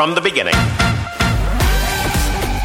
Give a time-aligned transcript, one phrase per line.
[0.00, 0.79] from the beginning.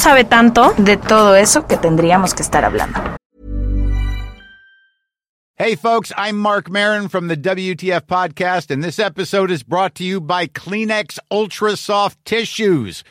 [0.00, 0.74] sabe tanto.
[0.78, 2.98] de todo eso que tendríamos que estar hablando.
[5.56, 10.04] Hey, folks, I'm Mark Marin from the WTF Podcast, and this episode is brought to
[10.04, 13.04] you by Kleenex Ultra Soft Tissues,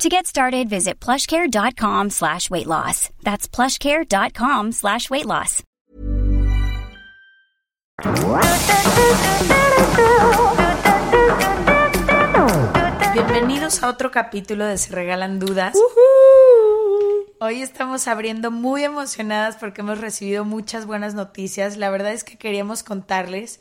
[0.00, 3.10] To get started, visit plushcare.com slash weight loss.
[3.22, 5.62] That's plushcare.com slash weight loss.
[13.14, 15.76] Bienvenidos a otro capítulo de Se Regalan Dudas.
[17.40, 21.76] Hoy estamos abriendo muy emocionadas porque hemos recibido muchas buenas noticias.
[21.76, 23.60] La verdad es que queríamos contarles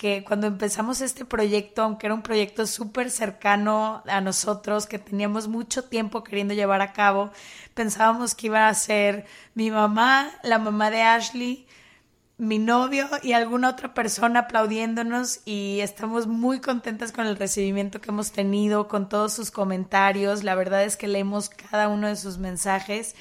[0.00, 5.46] que cuando empezamos este proyecto, aunque era un proyecto súper cercano a nosotros, que teníamos
[5.46, 7.30] mucho tiempo queriendo llevar a cabo,
[7.74, 11.66] pensábamos que iba a ser mi mamá, la mamá de Ashley,
[12.38, 18.08] mi novio y alguna otra persona aplaudiéndonos y estamos muy contentas con el recibimiento que
[18.08, 20.44] hemos tenido, con todos sus comentarios.
[20.44, 23.14] La verdad es que leemos cada uno de sus mensajes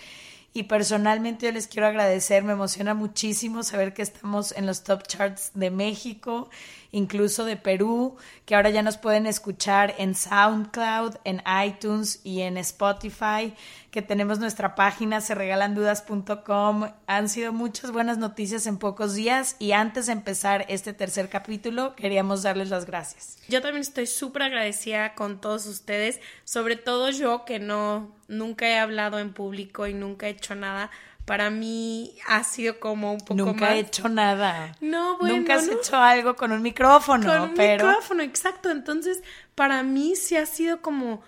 [0.53, 5.03] y personalmente yo les quiero agradecer, me emociona muchísimo saber que estamos en los top
[5.07, 6.49] charts de México,
[6.91, 12.57] incluso de Perú, que ahora ya nos pueden escuchar en SoundCloud, en iTunes y en
[12.57, 13.53] Spotify,
[13.91, 16.91] que tenemos nuestra página serregalandudas.com.
[17.07, 21.95] Han sido muchas buenas noticias en pocos días y antes de empezar este tercer capítulo
[21.95, 23.37] queríamos darles las gracias.
[23.47, 28.77] Yo también estoy súper agradecida con todos ustedes, sobre todo yo que no, nunca he
[28.77, 30.91] hablado en público y nunca he hecho nada.
[31.25, 33.71] Para mí ha sido como un poco Nunca más...
[33.71, 34.75] he hecho nada.
[34.81, 35.73] No, bueno, Nunca has no.
[35.73, 38.71] hecho algo con un micrófono, con un pero micrófono, exacto.
[38.71, 39.21] Entonces,
[39.53, 41.21] para mí sí ha sido como,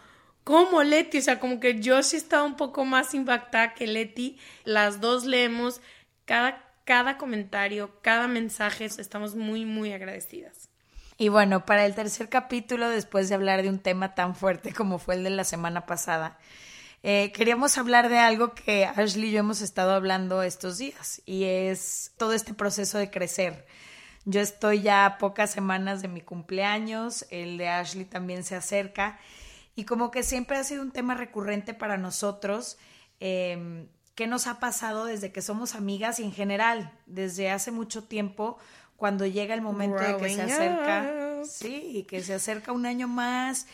[0.43, 4.39] como Leti, o sea, como que yo sí estaba un poco más impactada que Leti.
[4.63, 5.81] Las dos leemos
[6.25, 10.69] cada, cada comentario, cada mensaje, estamos muy, muy agradecidas.
[11.17, 14.97] Y bueno, para el tercer capítulo, después de hablar de un tema tan fuerte como
[14.97, 16.39] fue el de la semana pasada,
[17.03, 21.45] eh, queríamos hablar de algo que Ashley y yo hemos estado hablando estos días y
[21.45, 23.65] es todo este proceso de crecer.
[24.25, 29.19] Yo estoy ya a pocas semanas de mi cumpleaños, el de Ashley también se acerca
[29.75, 32.77] y como que siempre ha sido un tema recurrente para nosotros.
[33.19, 38.03] Eh, ¿Qué nos ha pasado desde que somos amigas y en general, desde hace mucho
[38.03, 38.57] tiempo,
[38.95, 41.45] cuando llega el momento de que se acerca, up.
[41.47, 43.65] sí, y que se acerca un año más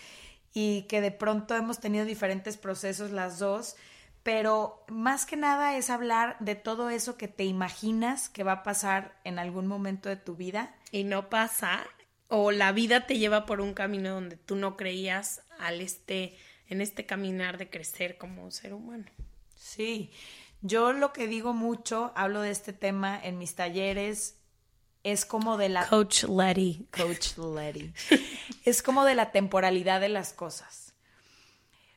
[0.60, 3.76] y que de pronto hemos tenido diferentes procesos las dos,
[4.24, 8.64] pero más que nada es hablar de todo eso que te imaginas que va a
[8.64, 10.76] pasar en algún momento de tu vida.
[10.92, 11.86] Y no pasa,
[12.28, 16.36] o la vida te lleva por un camino donde tú no creías al este,
[16.70, 19.06] en este caminar de crecer como ser humano.
[19.54, 20.10] Sí,
[20.64, 24.40] yo lo que digo mucho, hablo de este tema en mis talleres,
[25.12, 25.88] es como de la...
[25.88, 26.86] Coach Letty.
[26.92, 27.94] Coach Letty.
[28.66, 30.94] es como de la temporalidad de las cosas.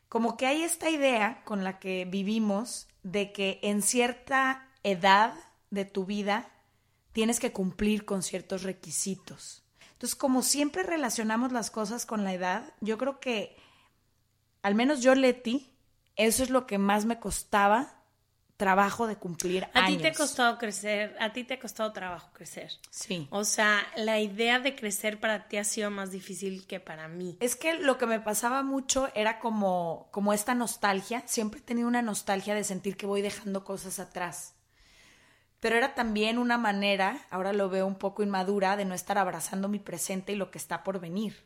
[0.09, 5.35] Como que hay esta idea con la que vivimos de que en cierta edad
[5.71, 6.53] de tu vida
[7.12, 9.65] tienes que cumplir con ciertos requisitos.
[9.93, 13.56] Entonces, como siempre relacionamos las cosas con la edad, yo creo que,
[14.63, 15.75] al menos yo, Leti,
[16.15, 18.00] eso es lo que más me costaba
[18.61, 20.03] trabajo de cumplir A ti años.
[20.03, 22.71] te ha costado crecer, a ti te ha costado trabajo crecer.
[22.91, 23.27] Sí.
[23.31, 27.39] O sea, la idea de crecer para ti ha sido más difícil que para mí.
[27.41, 31.23] Es que lo que me pasaba mucho era como, como esta nostalgia.
[31.27, 34.55] Siempre he tenido una nostalgia de sentir que voy dejando cosas atrás.
[35.61, 39.69] pero era también una manera, ahora lo veo un poco inmadura, de no estar abrazando
[39.69, 41.45] mi presente y lo que está por venir.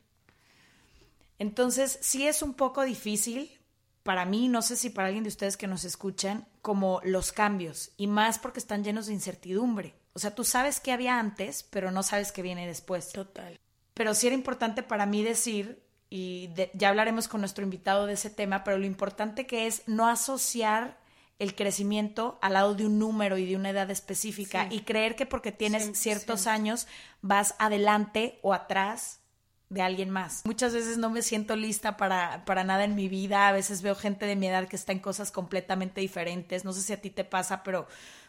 [1.39, 3.57] Entonces, sí es un poco difícil
[4.05, 7.91] para mí, no sé si para alguien de ustedes que nos escuchan, como los cambios,
[7.97, 9.95] y más porque están llenos de incertidumbre.
[10.13, 13.11] O sea, tú sabes qué había antes, pero no sabes qué viene después.
[13.11, 13.59] Total.
[13.95, 18.31] Pero sí era importante para mí decir, y ya hablaremos con nuestro invitado de ese
[18.31, 20.99] tema, pero lo importante que es no asociar
[21.39, 25.27] el crecimiento al lado de un número y de una edad específica y creer que
[25.27, 26.87] porque tienes ciertos años
[27.23, 29.24] vas adelante o atrás
[29.71, 30.43] de alguien más.
[30.45, 33.95] Muchas veces no me siento lista para, para nada en mi vida, a veces veo
[33.95, 37.11] gente de mi edad que está en cosas completamente diferentes, no sé si a ti
[37.11, 37.87] te pasa, pero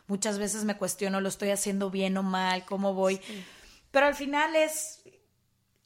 [0.07, 3.19] muchas veces me cuestiono, lo estoy haciendo bien o mal, cómo voy.
[3.91, 5.03] Pero al final es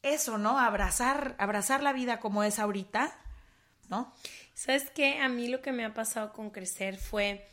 [0.02, 0.58] eso, ¿no?
[0.58, 3.16] Abrazar, abrazar la vida como es ahorita,
[3.88, 4.12] ¿no?
[4.54, 5.18] ¿Sabes qué?
[5.18, 7.46] A mí lo que me ha pasado con crecer fue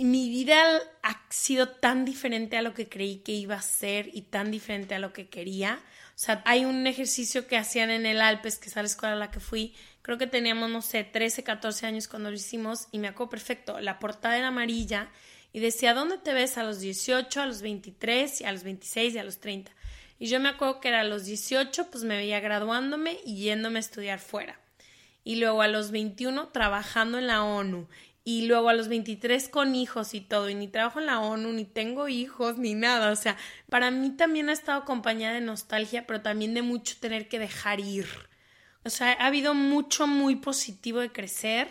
[0.00, 4.22] mi vida ha sido tan diferente a lo que creí que iba a ser y
[4.22, 5.80] tan diferente a lo que quería.
[6.18, 9.18] O sea, hay un ejercicio que hacían en el Alpes, que es la escuela a
[9.18, 9.72] la que fui.
[10.02, 13.78] Creo que teníamos, no sé, 13, 14 años cuando lo hicimos y me acuerdo perfecto.
[13.78, 15.12] La portada era amarilla
[15.52, 19.14] y decía, ¿dónde te ves a los 18, a los 23, y a los 26
[19.14, 19.70] y a los 30?
[20.18, 23.78] Y yo me acuerdo que era a los 18, pues me veía graduándome y yéndome
[23.78, 24.58] a estudiar fuera
[25.28, 27.86] y luego a los 21 trabajando en la ONU
[28.24, 31.52] y luego a los 23 con hijos y todo, y ni trabajo en la ONU,
[31.52, 33.10] ni tengo hijos, ni nada.
[33.10, 33.36] O sea,
[33.70, 37.80] para mí también ha estado acompañada de nostalgia, pero también de mucho tener que dejar
[37.80, 38.06] ir.
[38.84, 41.68] O sea, ha habido mucho muy positivo de crecer,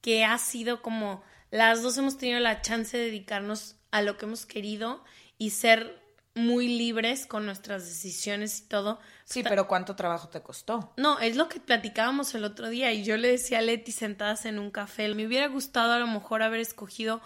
[0.00, 4.26] que ha sido como las dos hemos tenido la chance de dedicarnos a lo que
[4.26, 5.04] hemos querido
[5.38, 6.03] y ser
[6.34, 8.98] muy libres con nuestras decisiones y todo.
[9.24, 10.92] Sí, pero ¿cuánto trabajo te costó?
[10.96, 14.44] No, es lo que platicábamos el otro día y yo le decía a Leti sentadas
[14.44, 17.20] en un café, me hubiera gustado a lo mejor haber escogido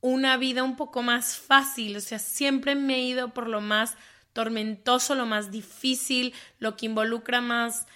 [0.00, 3.96] una vida un poco más fácil, o sea, siempre me he ido por lo más
[4.32, 7.86] tormentoso, lo más difícil, lo que involucra más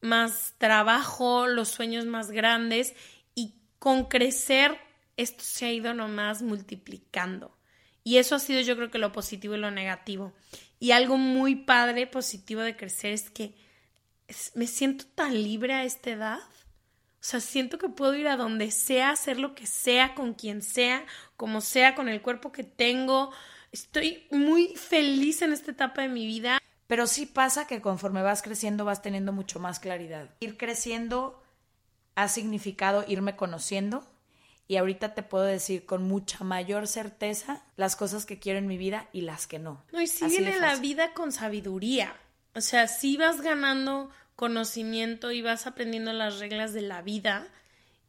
[0.00, 2.94] más trabajo, los sueños más grandes
[3.34, 4.78] y con crecer
[5.16, 7.57] esto se ha ido nomás multiplicando.
[8.08, 10.32] Y eso ha sido yo creo que lo positivo y lo negativo.
[10.80, 13.54] Y algo muy padre, positivo de crecer es que
[14.54, 16.38] me siento tan libre a esta edad.
[16.38, 20.62] O sea, siento que puedo ir a donde sea, hacer lo que sea, con quien
[20.62, 21.04] sea,
[21.36, 23.30] como sea, con el cuerpo que tengo.
[23.72, 26.62] Estoy muy feliz en esta etapa de mi vida.
[26.86, 30.30] Pero sí pasa que conforme vas creciendo vas teniendo mucho más claridad.
[30.40, 31.42] Ir creciendo
[32.14, 34.08] ha significado irme conociendo,
[34.68, 38.76] y ahorita te puedo decir con mucha mayor certeza las cosas que quiero en mi
[38.76, 39.82] vida y las que no.
[39.92, 42.14] No, y si viene la vida con sabiduría.
[42.54, 47.48] O sea, si vas ganando conocimiento y vas aprendiendo las reglas de la vida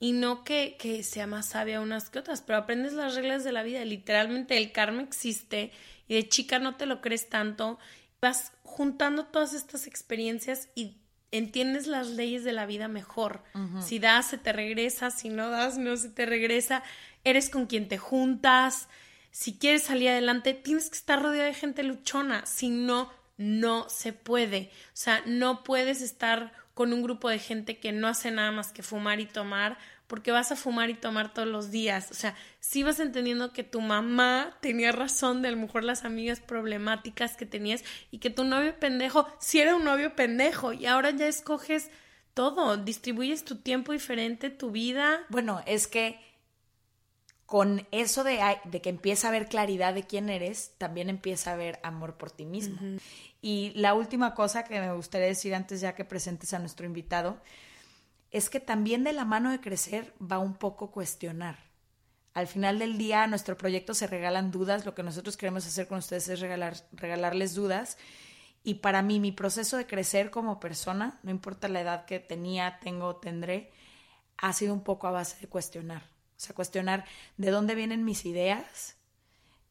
[0.02, 3.54] y no que, que sea más sabia unas que otras, pero aprendes las reglas de
[3.54, 3.84] la vida.
[3.86, 5.72] Literalmente el karma existe
[6.10, 7.80] y de chica no te lo crees tanto.
[8.22, 10.98] Vas juntando todas estas experiencias y
[11.32, 13.44] entiendes las leyes de la vida mejor.
[13.82, 16.84] Si das, se te regresa, si no das, no se te regresa.
[17.24, 18.88] Eres con quien te juntas.
[19.32, 22.46] Si quieres salir adelante, tienes que estar rodeado de gente luchona.
[22.46, 24.72] Si no, no se puede.
[24.88, 28.72] O sea, no puedes estar con un grupo de gente que no hace nada más
[28.72, 29.78] que fumar y tomar
[30.10, 32.10] porque vas a fumar y tomar todos los días.
[32.10, 36.04] O sea, si vas entendiendo que tu mamá tenía razón de a lo mejor las
[36.04, 40.88] amigas problemáticas que tenías y que tu novio pendejo si era un novio pendejo y
[40.88, 41.92] ahora ya escoges
[42.34, 45.20] todo, distribuyes tu tiempo diferente, tu vida.
[45.30, 46.20] Bueno, es que
[47.46, 51.54] con eso de, de que empieza a haber claridad de quién eres, también empieza a
[51.54, 52.80] haber amor por ti mismo.
[53.44, 57.40] Y la última cosa que me gustaría decir antes ya que presentes a nuestro invitado,
[58.32, 61.58] es que también de la mano de crecer va un poco cuestionar.
[62.34, 64.86] Al final del día, nuestro proyecto se regalan dudas.
[64.86, 67.98] Lo que nosotros queremos hacer con ustedes es regalar, regalarles dudas.
[68.64, 72.80] Y para mí, mi proceso de crecer como persona, no importa la edad que tenía,
[72.82, 73.72] tengo tendré,
[74.38, 76.04] ha sido un poco a base de cuestionar.
[76.04, 77.06] O sea, cuestionar
[77.38, 78.96] de dónde vienen mis ideas,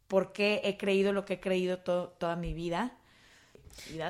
[0.08, 2.97] por qué he creído lo que he creído toda mi vida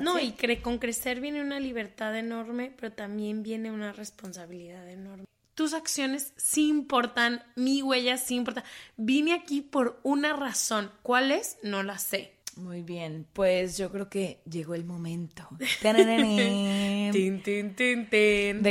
[0.00, 0.32] no, y
[0.62, 5.24] con crecer viene una libertad enorme, pero también viene una responsabilidad enorme.
[5.54, 8.62] Tus acciones sí importan, mi huella sí importa.
[8.96, 10.92] Vine aquí por una razón.
[11.02, 11.58] ¿Cuál es?
[11.62, 12.38] No la sé.
[12.58, 15.48] Muy bien, pues yo creo que llegó el momento
[15.82, 15.94] de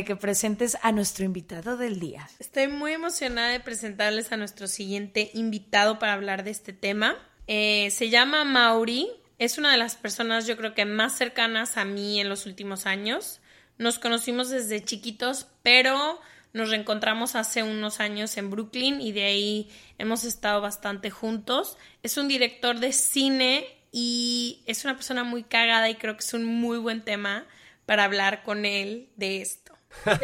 [0.06, 2.30] que presentes a nuestro invitado del día.
[2.40, 7.16] Estoy muy emocionada de presentarles a nuestro siguiente invitado para hablar de este tema.
[7.48, 9.08] Eh, se llama Mauri,
[9.40, 12.86] es una de las personas yo creo que más cercanas a mí en los últimos
[12.86, 13.40] años.
[13.78, 16.20] Nos conocimos desde chiquitos, pero
[16.54, 21.78] Nos reencontramos hace unos años en Brooklyn y de ahí hemos estado bastante juntos.
[22.02, 26.34] Es un director de cine y es una persona muy cagada y creo que es
[26.34, 27.46] un muy buen tema
[27.86, 29.74] para hablar con él de esto.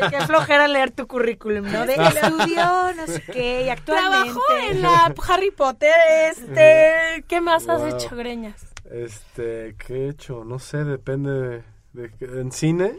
[0.10, 1.86] Qué flojera leer tu currículum, ¿no?
[1.86, 4.17] De estudio, no sé qué, y actualmente...
[4.17, 4.41] Trabajó
[4.72, 5.93] en la Harry Potter,
[6.32, 7.24] este...
[7.27, 7.96] ¿Qué más has Wow.
[7.96, 8.73] hecho, Greñas?
[8.94, 10.44] Este, ¿qué he hecho?
[10.46, 12.10] No sé, depende de...
[12.10, 12.94] de- en cine,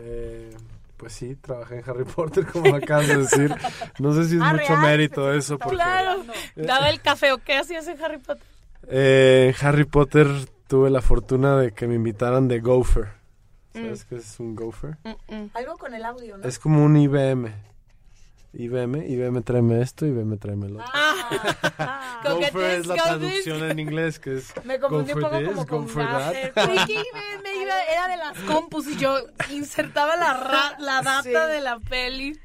[0.00, 0.54] eh,
[0.98, 3.54] pues sí, trabajé en Harry Potter, como acabas de decir.
[3.98, 5.76] No sé si es Ah, mucho real, mérito eso, porque...
[5.76, 6.22] Claro,
[6.56, 8.44] daba el café o qué hacías en Harry Potter.
[8.86, 10.26] Eh, en Harry Potter
[10.68, 13.08] tuve la fortuna de que me invitaran de Gopher.
[13.72, 14.98] ¿Sabes qué es un Gopher?
[15.54, 16.44] Algo con el audio, ¿no?
[16.46, 17.50] Es como un IBM.
[18.52, 20.90] IBM, IBM tráeme esto, IBM tráeme lo otro.
[20.92, 22.20] Ah.
[22.24, 23.70] Go this, es la traducción this.
[23.70, 26.02] en inglés, que es Me go confundí un for poco this, como go con for
[26.02, 26.32] that.
[26.56, 26.72] Me,
[27.42, 29.16] me iba, era de las compus y yo
[29.50, 31.30] insertaba la, ra- la data Sí.
[31.30, 32.38] de la peli.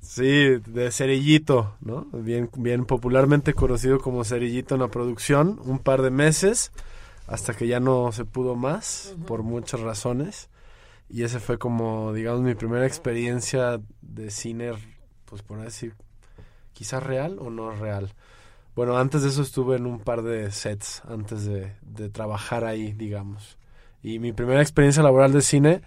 [0.00, 2.06] Sí, de Cerillito, ¿no?
[2.12, 6.72] Bien, bien popularmente conocido como Cerillito en la producción, un par de meses,
[7.26, 10.48] hasta que ya no se pudo más, por muchas razones.
[11.10, 14.72] Y ese fue como, digamos, mi primera experiencia de cine,
[15.28, 15.94] pues por decir,
[16.72, 18.12] quizás real o no real.
[18.74, 22.92] Bueno, antes de eso estuve en un par de sets, antes de, de trabajar ahí,
[22.92, 23.58] digamos.
[24.02, 25.82] Y mi primera experiencia laboral de cine,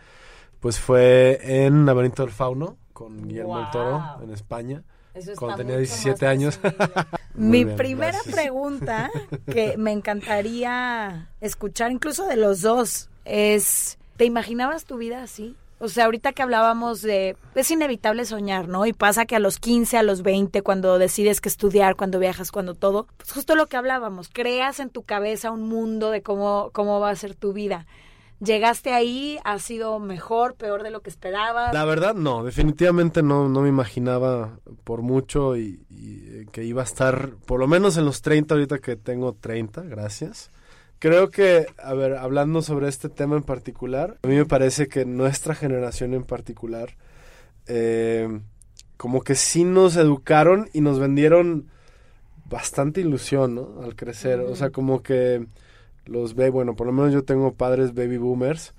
[0.59, 4.23] pues fue en Laberinto del Fauno, con Guillermo del Toro, Wow.
[4.25, 4.83] en España.
[5.13, 6.59] Eso Cuando tenía mucho 17 más años.
[7.33, 8.35] Mi bien, primera gracias.
[8.35, 9.09] pregunta,
[9.51, 15.55] que me encantaría escuchar incluso de los dos, es, ¿te imaginabas tu vida así?
[15.81, 18.85] O sea, ahorita que hablábamos de, es inevitable soñar, ¿no?
[18.85, 22.51] Y pasa que a los 15, a los 20, cuando decides que estudiar, cuando viajas,
[22.51, 26.69] cuando todo, pues justo lo que hablábamos, creas en tu cabeza un mundo de cómo,
[26.71, 27.87] cómo va a ser tu vida.
[28.39, 29.39] ¿Llegaste ahí?
[29.43, 31.73] ¿Ha sido mejor, peor de lo que esperabas?
[31.73, 36.81] La verdad, no, definitivamente no, no me imaginaba por mucho y, y, eh, que iba
[36.81, 40.51] a estar por lo menos en los 30 ahorita que tengo 30, gracias.
[41.01, 45.03] Creo que, a ver, hablando sobre este tema en particular, a mí me parece que
[45.03, 46.95] nuestra generación en particular,
[47.65, 48.39] eh,
[48.97, 51.71] como que sí nos educaron y nos vendieron
[52.45, 53.81] bastante ilusión, ¿no?
[53.81, 55.47] Al crecer, o sea, como que
[56.05, 58.75] los ve, bueno, por lo menos yo tengo padres baby boomers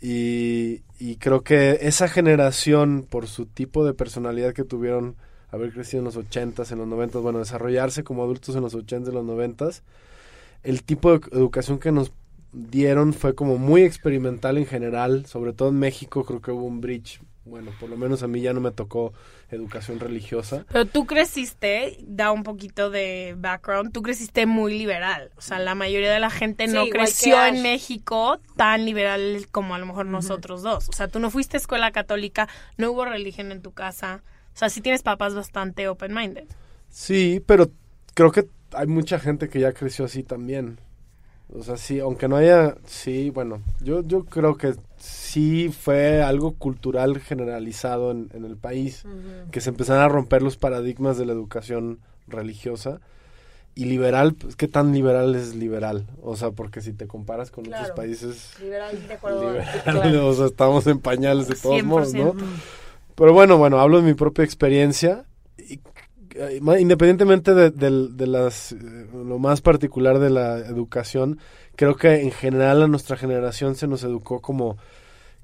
[0.00, 5.16] y, y creo que esa generación, por su tipo de personalidad que tuvieron,
[5.50, 9.08] haber crecido en los 80s, en los 90s, bueno, desarrollarse como adultos en los 80s,
[9.08, 9.82] en los 90s,
[10.62, 12.12] el tipo de educación que nos
[12.52, 16.80] dieron fue como muy experimental en general, sobre todo en México creo que hubo un
[16.80, 19.12] bridge, bueno, por lo menos a mí ya no me tocó
[19.50, 20.64] educación religiosa.
[20.72, 25.30] Pero tú creciste, da un poquito de background, tú creciste muy liberal.
[25.36, 29.74] O sea, la mayoría de la gente Sí, no creció en México tan liberal como
[29.74, 30.88] a lo mejor nosotros dos.
[30.88, 34.22] O sea, tú no fuiste a escuela católica, no hubo religión en tu casa.
[34.54, 36.46] O sea, sí tienes papás bastante open-minded.
[36.88, 37.70] Sí, pero
[38.14, 40.78] creo que hay mucha gente que ya creció así también.
[41.54, 46.54] O sea, sí, aunque no haya, sí, bueno, yo, yo creo que sí fue algo
[46.56, 49.04] cultural generalizado en, en el país,
[49.52, 53.00] que se empezaron a romper los paradigmas de la educación religiosa.
[53.76, 56.06] Y liberal, pues, ¿qué tan liberal es liberal?
[56.22, 57.82] O sea, porque si te comparas con Claro.
[57.84, 59.50] otros países, Liberal, de acuerdo.
[59.52, 60.26] liberal, claro.
[60.28, 62.32] o sea, estamos en pañales de todos modos, ¿no?
[62.32, 62.44] 100%.
[63.14, 65.26] Pero bueno, bueno, hablo de mi propia experiencia.
[66.38, 68.76] Eh, independientemente de, las, eh,
[69.12, 71.38] lo más particular de la educación,
[71.76, 74.76] creo que en general a nuestra generación se nos educó como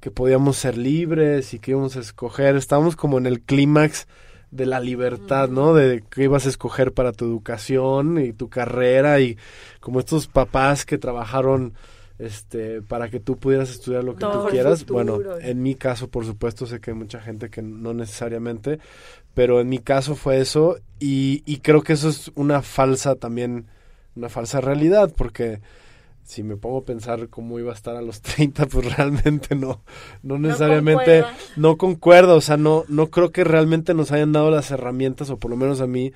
[0.01, 2.57] que podíamos ser libres y que íbamos a escoger.
[2.57, 4.07] Estábamos como en el clímax
[4.51, 5.73] de la libertad, ¿no?
[5.73, 9.39] De que ibas a escoger para tu educación y tu carrera y
[9.81, 11.73] como estos papás que trabajaron
[12.23, 14.87] este para que tú pudieras estudiar lo que Todo tú quieras.
[14.87, 18.79] Bueno, en mi caso, por supuesto, sé que hay mucha gente que no necesariamente,
[19.35, 23.67] pero en mi caso fue eso y, y creo que eso es una falsa también,
[24.14, 25.61] una falsa realidad, porque
[26.25, 29.83] si me pongo a pensar cómo iba a estar a los 30, pues realmente no,
[30.23, 31.37] no necesariamente, concuerda.
[31.57, 35.38] no concuerdo, o sea, no, no creo que realmente nos hayan dado las herramientas, o
[35.38, 36.12] por lo menos a mí,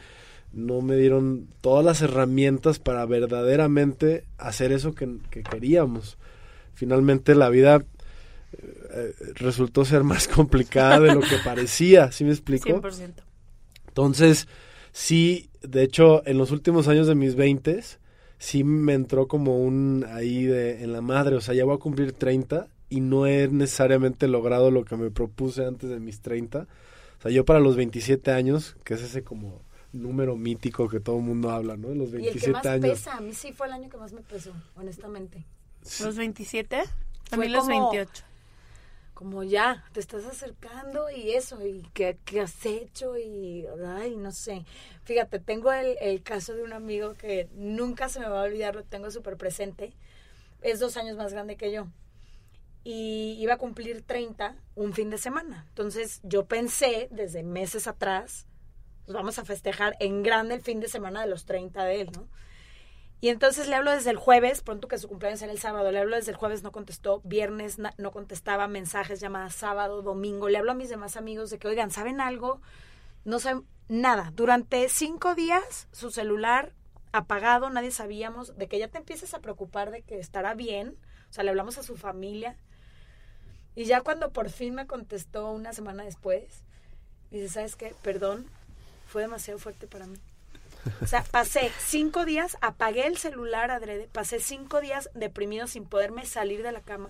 [0.57, 6.19] no me dieron todas las herramientas para verdaderamente hacer eso que, que queríamos.
[6.75, 7.85] Finalmente la vida
[8.53, 12.69] eh, resultó ser más complicada de lo que parecía, ¿sí me explico?
[12.69, 13.13] 100%.
[13.89, 14.49] Entonces,
[14.93, 17.99] sí, de hecho, en los últimos años de mis veintes,
[18.39, 21.79] sí me entró como un ahí de en la madre, o sea, ya voy a
[21.79, 26.61] cumplir 30 y no he necesariamente logrado lo que me propuse antes de mis 30.
[27.19, 29.63] O sea, yo para los 27 años, que es ese como
[30.03, 31.89] número mítico que todo el mundo habla, ¿no?
[31.89, 32.89] Los Y el 27 que más años.
[32.91, 35.45] pesa, a mí sí fue el año que más me pesó, honestamente.
[36.01, 36.77] ¿Los 27?
[36.81, 36.85] A
[37.37, 38.25] Fue mí los como- 28.
[39.15, 44.31] como ya, te estás acercando y eso, y qué, qué has hecho, y ay, no
[44.31, 44.65] sé.
[45.05, 48.75] Fíjate, tengo el, el caso de un amigo que nunca se me va a olvidar,
[48.75, 49.93] lo tengo súper presente.
[50.61, 51.87] Es dos años más grande que yo.
[52.85, 55.65] Y iba a cumplir 30 un fin de semana.
[55.71, 58.47] Entonces yo pensé desde meses atrás,
[59.07, 62.29] vamos a festejar en grande el fin de semana de los 30 de él, ¿no?
[63.21, 66.01] Y entonces le hablo desde el jueves, pronto que su cumpleaños era el sábado, le
[66.01, 70.73] hablo desde el jueves, no contestó, viernes no contestaba, mensajes, llamadas sábado, domingo, le hablo
[70.73, 72.61] a mis demás amigos de que, oigan, ¿saben algo?
[73.25, 74.33] No saben nada.
[74.35, 76.75] Durante cinco días su celular
[77.13, 80.99] apagado, nadie sabíamos, de que ya te empiezas a preocupar de que estará bien,
[81.31, 82.57] o sea, le hablamos a su familia.
[83.75, 86.65] Y ya cuando por fin me contestó una semana después,
[87.31, 87.95] dice, ¿sabes qué?
[88.03, 88.47] Perdón,
[89.17, 90.19] fue demasiado fuerte para mí.
[91.01, 96.27] O sea, pasé cinco días, apagué el celular adrede, pasé cinco días deprimido sin poderme
[96.27, 97.09] salir de la cama,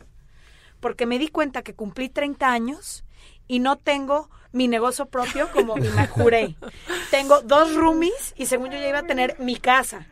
[0.79, 3.05] porque me di cuenta que cumplí 30 años
[3.49, 6.55] y no tengo mi negocio propio como me juré.
[7.11, 10.07] Tengo dos roomies y según yo ya iba a tener mi casa.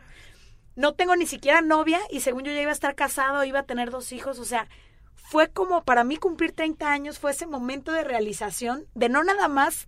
[0.75, 3.65] No tengo ni siquiera novia y según yo ya iba a estar casado, iba a
[3.65, 4.67] tener dos hijos, o sea,
[5.15, 9.47] fue como para mí cumplir 30 años, fue ese momento de realización de no nada
[9.47, 9.87] más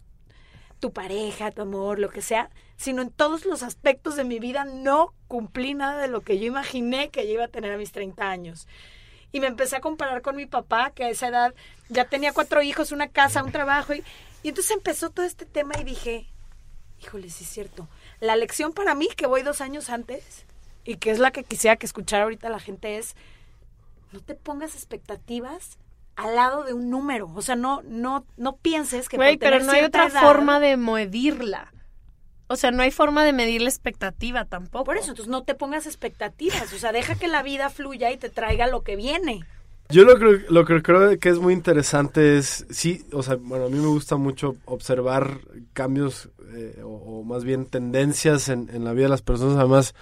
[0.80, 4.66] tu pareja, tu amor, lo que sea, sino en todos los aspectos de mi vida
[4.66, 7.92] no cumplí nada de lo que yo imaginé que yo iba a tener a mis
[7.92, 8.68] 30 años.
[9.32, 11.54] Y me empecé a comparar con mi papá, que a esa edad
[11.90, 13.94] ya tenía cuatro hijos, una casa, un trabajo.
[13.94, 14.04] Y,
[14.44, 16.28] entonces empezó todo este tema y dije,
[17.02, 17.88] híjole, sí es cierto.
[18.20, 20.46] La lección para mí, que voy dos años antes,
[20.86, 23.16] y que es la que quisiera que escuchara ahorita la gente, es
[24.14, 25.78] no te pongas expectativas
[26.18, 27.32] al lado de un número.
[27.34, 30.76] O sea, no, no, no pienses que Güey, pero no hay otra edad- forma de
[30.76, 31.72] medirla.
[32.50, 34.86] O sea, no hay forma de medir la expectativa tampoco.
[34.86, 36.74] Por eso, entonces no te pongas expectativas.
[36.74, 39.42] O sea, deja que la vida fluya y te traiga lo que viene.
[39.90, 43.66] Yo lo, creo, lo que creo que es muy interesante es, sí, o sea, bueno,
[43.66, 45.40] a mí me gusta mucho observar
[45.72, 46.88] cambios eh, o,
[47.20, 49.58] o más bien tendencias en, en la vida de las personas.
[49.58, 49.96] Además,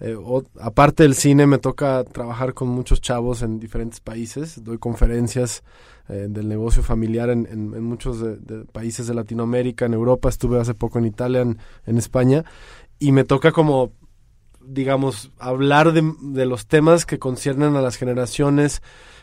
[0.00, 4.62] eh, o- aparte del cine, me toca trabajar con muchos chavos en diferentes países.
[4.62, 5.62] Doy conferencias
[6.08, 10.28] eh, del negocio familiar en, en- en muchos de- países de Latinoamérica, en Europa.
[10.28, 12.44] Estuve hace poco en Italia, en, en España.
[12.98, 13.92] Y me toca como
[14.60, 18.82] digamos, hablar de, los temas que conciernen a las generaciones.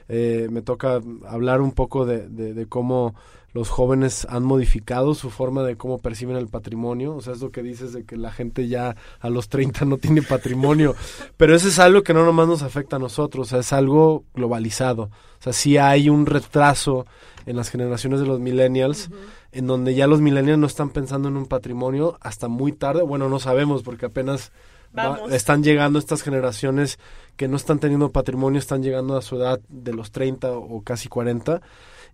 [0.10, 3.14] Eh, me toca hablar un poco de cómo
[3.56, 7.16] los jóvenes han modificado su forma de cómo perciben el patrimonio.
[7.16, 9.98] O sea, es lo que dices de que la gente ya a los 30 no
[9.98, 10.94] tiene patrimonio.
[11.38, 14.26] Pero eso es algo que no nomás nos afecta a nosotros, o sea, es algo
[14.34, 15.04] globalizado.
[15.04, 17.06] O sea, sí hay un retraso
[17.46, 19.10] en las generaciones de los millennials,
[19.54, 23.04] en donde ya los millennials no están pensando en un patrimonio hasta muy tarde.
[23.04, 24.52] Bueno, no sabemos porque apenas
[24.98, 27.00] va- están llegando estas generaciones
[27.38, 31.08] que no están teniendo patrimonio, están llegando a su edad de los 30 o casi
[31.08, 31.62] 40.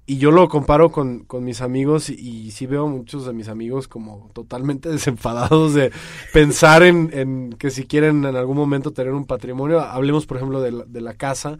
[0.05, 3.47] Y yo lo comparo con, con mis amigos y, y sí veo muchos de mis
[3.47, 5.91] amigos como totalmente desenfadados de
[6.33, 9.79] pensar en, en que si quieren en algún momento tener un patrimonio.
[9.79, 11.59] Hablemos, por ejemplo, de la, casa.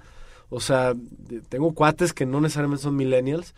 [0.49, 0.93] O sea,
[1.49, 3.55] tengo cuates que no necesariamente son millennials,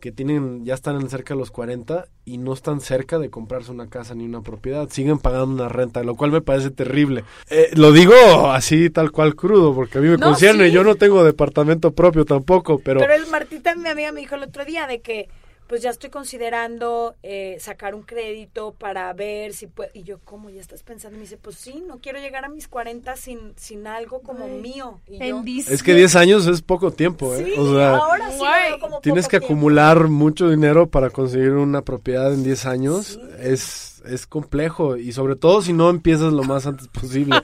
[0.00, 3.70] que tienen ya están en cerca de los 40 y no están cerca de comprarse
[3.72, 7.24] una casa ni una propiedad, siguen pagando una renta, lo cual me parece terrible.
[7.50, 8.14] Eh, lo digo
[8.50, 10.72] así tal cual crudo, porque a mí me No, concierne, sí.
[10.72, 14.42] yo no tengo departamento propio tampoco, pero, Pero el Martita, mi amiga, me dijo el
[14.42, 15.28] otro día de que
[15.66, 19.90] pues ya estoy considerando eh, sacar un crédito para ver si puedo.
[19.94, 20.50] Y yo, ¿cómo?
[20.50, 21.16] ¿Ya estás pensando?
[21.16, 24.48] Y me dice, pues sí, no quiero llegar a mis 40 sin, sin algo como
[24.48, 25.00] mío.
[25.08, 27.44] Y yo, En es que 10 años es poco tiempo, ¿eh?
[27.44, 28.38] sí, o sea, ahora sí
[28.80, 29.46] como tienes poco que tiempo.
[29.46, 33.20] acumular mucho dinero para conseguir una propiedad en 10 años.
[33.40, 37.40] Es, es complejo y sobre todo si no empiezas lo más antes posible.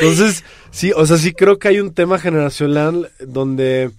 [0.00, 3.92] Entonces, sí, o sea, sí creo que hay un tema generacional donde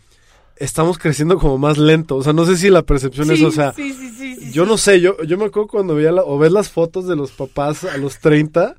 [0.64, 2.16] estamos creciendo como más lento.
[2.16, 5.02] O sea, no sé si la percepción es, o sea, sí, sí, yo no sé,
[5.02, 7.98] yo, yo me acuerdo cuando veía la- o ves las fotos de los papás a
[7.98, 8.76] los 30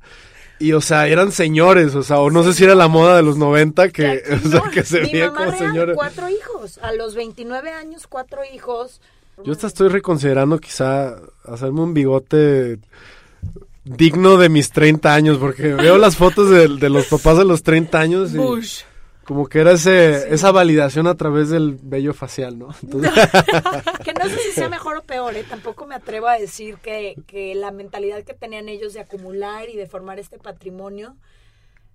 [0.59, 3.23] y, o sea, eran señores, o sea, o no sé si era la moda de
[3.23, 5.95] los 90 que, o sea, No, que se mamá como señores.
[5.95, 6.79] cuatro hijos.
[6.81, 9.01] A los 29 años, cuatro hijos.
[9.43, 12.79] Yo hasta estoy reconsiderando quizá hacerme un bigote
[13.83, 17.61] digno de mis 30 años, porque veo las fotos de, de los papás de los
[17.61, 18.79] 30 años y Bush.
[19.25, 22.69] Como que era ese, esa validación a través del vello facial, ¿no?
[22.81, 23.11] Entonces,
[24.05, 25.43] Que no sé si sea mejor o peor, ¿eh?
[25.49, 29.75] Tampoco me atrevo a decir que, que la mentalidad que tenían ellos de acumular y
[29.75, 31.17] de formar este patrimonio,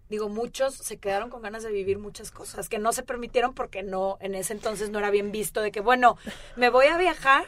[0.08, 3.84] digo, muchos se quedaron con ganas de vivir muchas cosas que no se permitieron porque
[3.84, 6.18] no, en ese entonces no era bien visto de que, bueno,
[6.56, 7.44] me voy a viajar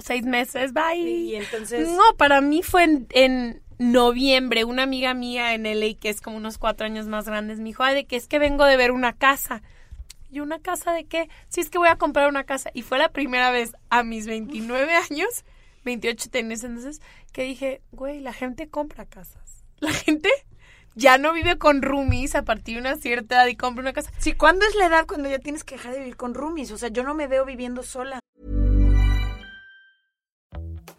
[0.00, 0.96] Seis meses, bye.
[0.96, 1.88] y entonces...
[1.88, 4.64] No, para mí fue en, en noviembre.
[4.64, 7.82] Una amiga mía en LA, que es como unos cuatro años más grandes, me dijo,
[7.82, 9.62] ay, de que es que vengo de ver una casa.
[10.34, 11.28] ¿y una casa de qué?
[11.48, 12.70] Sí, es que voy a comprar una casa.
[12.74, 15.44] Y fue la primera vez a mis 29 años,
[15.84, 17.00] 28 tenés entonces,
[17.32, 19.64] que dije, güey, la gente compra casas.
[19.78, 20.30] La gente
[20.94, 24.10] ya no vive con roomies a partir de una cierta edad y compra una casa.
[24.18, 26.70] Sí, ¿cuándo es la edad cuando ya tienes que dejar de vivir con roomies?
[26.70, 28.20] O sea, yo no me veo viviendo sola.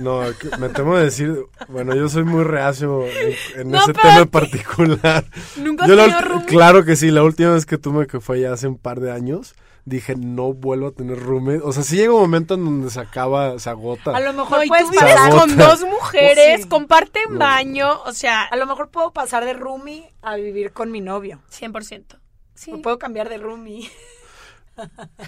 [0.00, 0.22] No,
[0.58, 1.36] me temo de decir,
[1.68, 5.24] bueno, yo soy muy reacio en, en ese tema en particular.
[5.56, 6.44] ¿Nunca has Yo la?
[6.46, 9.12] Claro que sí, la última vez que tuve que fue ya hace un par de
[9.12, 11.60] años, dije, no vuelvo a tener roommate.
[11.62, 14.16] O sea, sí llega un momento en donde se acaba, se agota.
[14.16, 16.68] A lo mejor No, puedes pasar, con dos mujeres, Sí.
[16.68, 17.38] comparten No.
[17.38, 21.40] baño, o sea, a lo mejor puedo pasar de roomie a vivir con mi novio.
[21.50, 22.18] 100%.
[22.54, 22.72] Sí.
[22.72, 23.90] O puedo cambiar de roomie.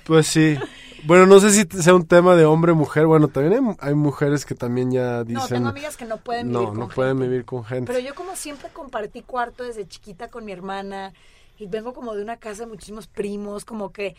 [0.05, 0.59] Pues sí.
[1.05, 3.07] Bueno, no sé si sea un tema de hombre-mujer.
[3.07, 5.49] Bueno, también hay, hay mujeres que también ya No, dicen...
[5.49, 7.29] tengo amigas que no pueden vivir no, con no pueden gente.
[7.29, 7.93] vivir con gente.
[7.93, 11.13] Pero yo como siempre compartí cuarto desde chiquita con mi hermana
[11.59, 14.15] y vengo como de una casa de muchísimos primos, como que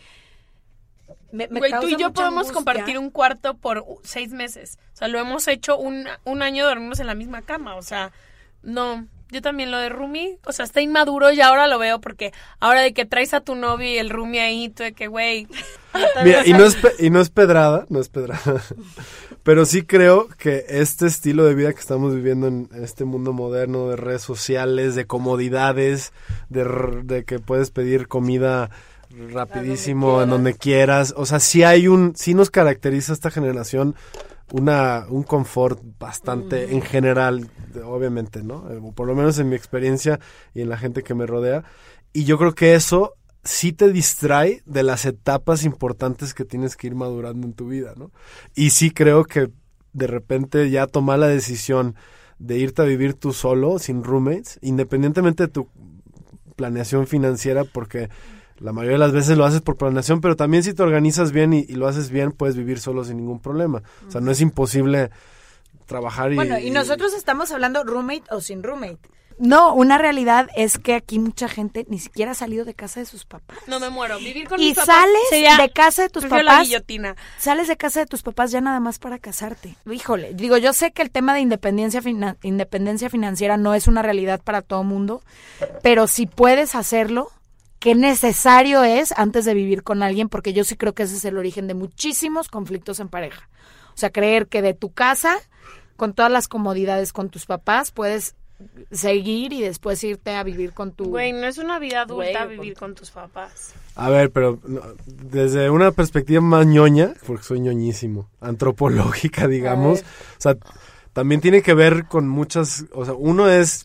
[1.31, 2.53] me, me Güey, tú y yo podemos angustia.
[2.53, 4.77] compartir un cuarto por seis meses.
[4.93, 7.75] O sea, lo hemos hecho un, un año dormimos en la misma cama.
[7.75, 8.11] O sea,
[8.61, 9.07] no.
[9.33, 12.81] Yo también lo de roomie, o sea, está inmaduro y ahora lo veo porque ahora
[12.81, 15.47] de que traes a tu novio y el roomie ahí, tú de que, güey,
[16.23, 18.63] Mira, y no, es pe- y no es pedrada, no es pedrada,
[19.43, 23.89] pero sí creo que este estilo de vida que estamos viviendo en este mundo moderno
[23.89, 26.13] de redes sociales, de comodidades,
[26.49, 26.63] de,
[27.03, 28.69] de que puedes pedir comida
[29.31, 33.95] rapidísimo en donde quieras, o sea, sí hay un, sí nos caracteriza esta generación
[34.51, 37.49] una, un confort bastante en general,
[37.85, 38.69] obviamente, ¿no?
[38.71, 40.19] Eh, Por lo menos en mi experiencia
[40.53, 41.63] y en la gente que me rodea,
[42.11, 46.87] y yo creo que eso sí te distrae de las etapas importantes que tienes que
[46.87, 48.11] ir madurando en tu vida, ¿no?
[48.55, 49.49] Y sí creo que
[49.93, 51.95] de repente ya tomar la decisión
[52.39, 55.69] de irte a vivir tú solo, sin roommates, independientemente de tu
[56.55, 58.09] planeación financiera, porque
[58.59, 61.53] la mayoría de las veces lo haces por planeación, pero también si te organizas bien
[61.53, 63.81] y, y lo haces bien, puedes vivir solo sin ningún problema.
[64.07, 65.09] O sea, no es imposible
[65.85, 66.35] trabajar y...
[66.35, 68.99] Bueno, y nosotros estamos hablando roommate o sin roommate.
[69.39, 73.07] No, una realidad es que aquí mucha gente ni siquiera ha salido de casa de
[73.07, 73.57] sus papás.
[73.65, 74.19] no me muero.
[74.19, 76.67] Vivir con Y mis papás sales sería- de casa de tus prefiero la papás.
[76.67, 77.15] guillotina.
[77.39, 79.75] Sales de casa de tus papás ya nada más para casarte.
[79.91, 84.03] Híjole, digo, yo sé que el tema de independencia, fina- independencia financiera no es una
[84.03, 85.23] realidad para todo mundo,
[85.81, 87.31] pero si puedes hacerlo,
[87.83, 91.25] qué necesario es antes de vivir con alguien, porque yo sí creo que ese es
[91.25, 93.49] el origen de muchísimos conflictos en pareja.
[93.93, 95.35] O sea, creer que de tu casa,
[95.97, 98.35] con todas las comodidades con tus papás, puedes
[98.89, 101.09] seguir y después irte a vivir con tu...
[101.09, 103.73] Güey, no es una vida adulta Güey, vivir con tus papás.
[103.95, 110.41] A ver, pero no, desde una perspectiva más ñoña, porque soy ñoñísimo, antropológica, digamos, o
[110.41, 110.55] sea,
[111.11, 113.83] también tiene que ver con muchas, o sea, uno es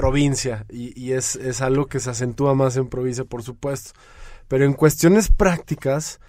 [0.00, 3.92] provincia y, y es, es algo que se acentúa más en provincia, por supuesto,
[4.48, 6.20] pero en cuestiones prácticas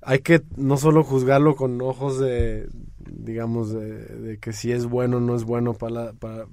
[0.00, 5.16] hay que no solo juzgarlo con ojos de, digamos, de, de que si es bueno
[5.18, 6.46] o no es bueno para, la- para...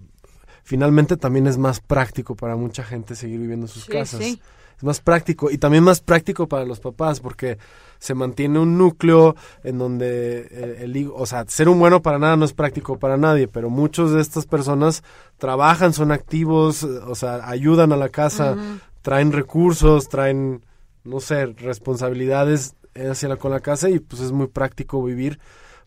[0.63, 4.21] Finalmente también es más práctico para mucha gente seguir viviendo en sus Sí, casas.
[4.21, 4.41] sí.
[4.77, 7.57] Es más práctico y también más práctico para los papás porque
[7.99, 12.17] se mantiene un núcleo en donde eh, el, hijo- o sea, ser un bueno para
[12.19, 15.03] nada no es práctico para nadie, pero muchos de estas personas
[15.38, 18.55] trabajan, son activos, o sea, ayudan a la casa,
[19.01, 20.65] traen recursos, traen,
[21.03, 25.39] no sé, responsabilidades hacia la, con la casa y pues es muy práctico vivir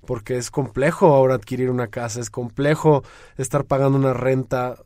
[0.07, 3.05] porque es complejo ahora adquirir una casa, es complejo
[3.37, 4.77] estar pagando una renta,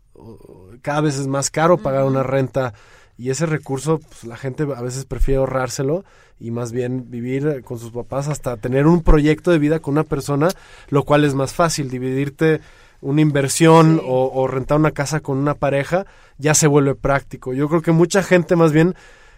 [0.83, 2.75] cada vez es más caro pagar una renta
[3.19, 6.05] y ese recurso pues, la gente a veces prefiere ahorrárselo
[6.39, 10.05] y más bien vivir con sus papás hasta tener un proyecto de vida con una
[10.05, 10.49] persona,
[10.89, 12.61] lo cual es más fácil, dividirte
[13.01, 16.07] una inversión o, o rentar una casa con una pareja
[16.39, 17.53] ya se vuelve práctico.
[17.53, 18.95] Yo creo que mucha gente más bien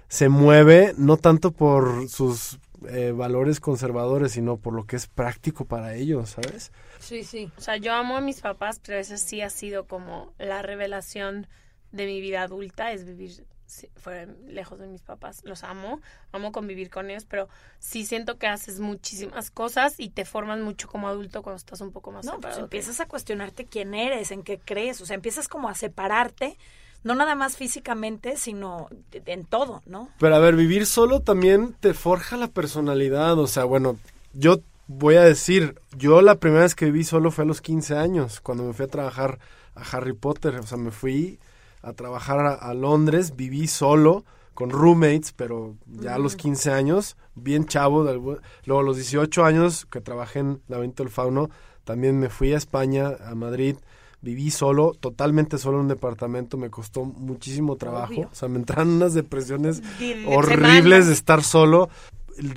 [0.09, 5.65] se mueve no tanto por sus eh, valores conservadores, sino por lo que es práctico
[5.65, 6.73] para ellos, ¿sabes?
[6.99, 7.51] Sí, sí.
[7.57, 11.47] O sea, yo amo a mis papás, pero esa sí ha sido como la revelación
[11.93, 15.43] de mi vida adulta, es vivir sí, fuera, lejos de mis papás.
[15.45, 16.01] Los amo,
[16.33, 20.89] amo convivir con ellos, pero sí siento que haces muchísimas cosas y te formas mucho
[20.89, 22.65] como adulto cuando estás un poco más No, pues separado.
[22.65, 26.59] empiezas a cuestionarte quién eres, en qué crees, o sea, empiezas como a separarte,
[27.05, 30.09] no nada más físicamente, sino en todo, ¿no?
[30.19, 33.39] Pero a ver, vivir solo también te forja la personalidad.
[33.39, 33.99] O sea, bueno,
[34.33, 34.57] yo
[34.89, 38.41] voy a decir, yo la primera vez que viví solo fue a los 15 años,
[38.41, 39.39] cuando me fui a trabajar
[39.77, 40.57] a Harry Potter.
[40.57, 41.39] O sea, me fui
[41.83, 47.17] a trabajar a, a Londres, viví solo con roommates, pero ya a los 15 años,
[47.37, 48.03] bien chavo.
[48.03, 51.49] Luego a los 18 años que trabajé en Laberinto del Fauno,
[51.85, 53.77] también me fui a España, a Madrid.
[54.21, 58.15] Viví solo, totalmente solo en un departamento, me costó muchísimo trabajo.
[58.15, 58.29] Obvio.
[58.33, 61.89] O sea, me entraron unas depresiones De- de horribles de estar solo,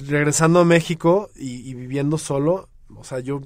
[0.08, 2.68] regresando a México y, y viviendo solo.
[2.96, 3.42] O sea, yo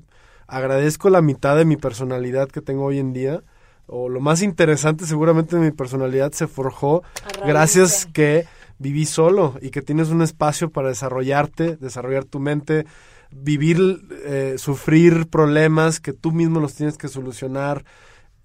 [0.47, 3.43] agradezco la mitad de mi personalidad que tengo hoy en día.
[3.87, 7.03] O lo más interesante seguramente de mi personalidad se forjó
[7.45, 8.45] gracias que
[8.77, 12.85] viví solo y que tienes un espacio para desarrollarte, desarrollar tu mente,
[13.31, 17.85] vivir, eh, sufrir problemas que tú mismo los tienes que solucionar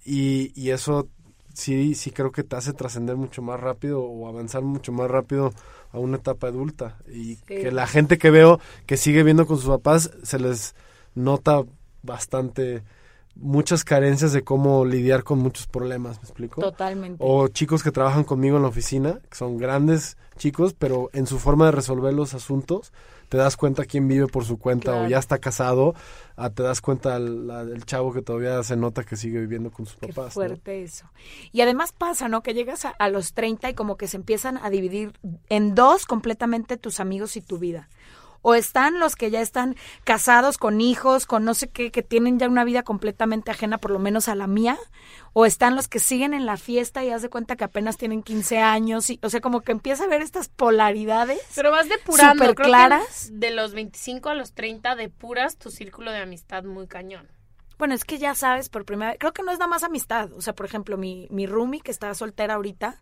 [0.05, 1.09] y, y eso
[1.53, 5.53] sí, sí creo que te hace trascender mucho más rápido o avanzar mucho más rápido
[5.91, 6.97] a una etapa adulta.
[7.07, 10.75] Y que la gente que veo que sigue viendo con sus papás se les
[11.15, 11.63] nota
[12.03, 12.83] bastante
[13.35, 16.61] muchas carencias de cómo lidiar con muchos problemas, ¿me explico?
[16.61, 17.17] Totalmente.
[17.19, 21.39] O chicos que trabajan conmigo en la oficina, que son grandes chicos, pero en su
[21.39, 22.91] forma de resolver los asuntos,
[23.29, 25.95] te das cuenta quién vive por su cuenta o ya está casado,
[26.35, 29.71] ah, te das cuenta el, la- el chavo que todavía se nota que sigue viviendo
[29.71, 30.25] con sus Qué papás.
[30.25, 30.31] ¿no?
[30.31, 31.05] fuerte eso.
[31.53, 32.43] Y además pasa, ¿no?
[32.43, 35.13] Que llegas a, a los 30 y como que se empiezan a dividir
[35.47, 37.87] en dos completamente tus amigos y tu vida.
[38.41, 42.39] O están los que ya están casados con hijos, con no sé qué, que tienen
[42.39, 44.77] ya una vida completamente ajena, por lo menos a la mía.
[45.33, 48.23] O están los que siguen en la fiesta y haz de cuenta que apenas tienen
[48.23, 49.09] 15 años.
[49.09, 51.39] Y, o sea, como que empieza a ver estas polaridades.
[51.55, 56.19] Pero vas depurando, creo que de los 25 a los 30 depuras tu círculo de
[56.19, 57.27] amistad muy cañón.
[57.77, 60.31] Bueno, es que ya sabes, por primera vez, creo que no es nada más amistad.
[60.33, 63.01] O sea, por ejemplo, mi, mi roomie que está soltera ahorita,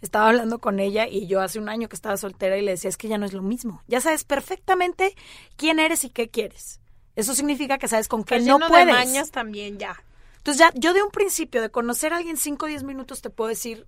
[0.00, 2.88] estaba hablando con ella y yo hace un año que estaba soltera y le decía,
[2.90, 3.82] es que ya no es lo mismo.
[3.88, 5.14] Ya sabes perfectamente
[5.56, 6.80] quién eres y qué quieres.
[7.16, 8.86] Eso significa que sabes con qué no puedes.
[8.86, 9.96] de mañas también ya.
[10.36, 13.28] Entonces ya, yo de un principio, de conocer a alguien 5 o 10 minutos, te
[13.30, 13.86] puedo decir,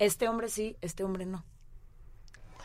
[0.00, 1.44] este hombre sí, este hombre no.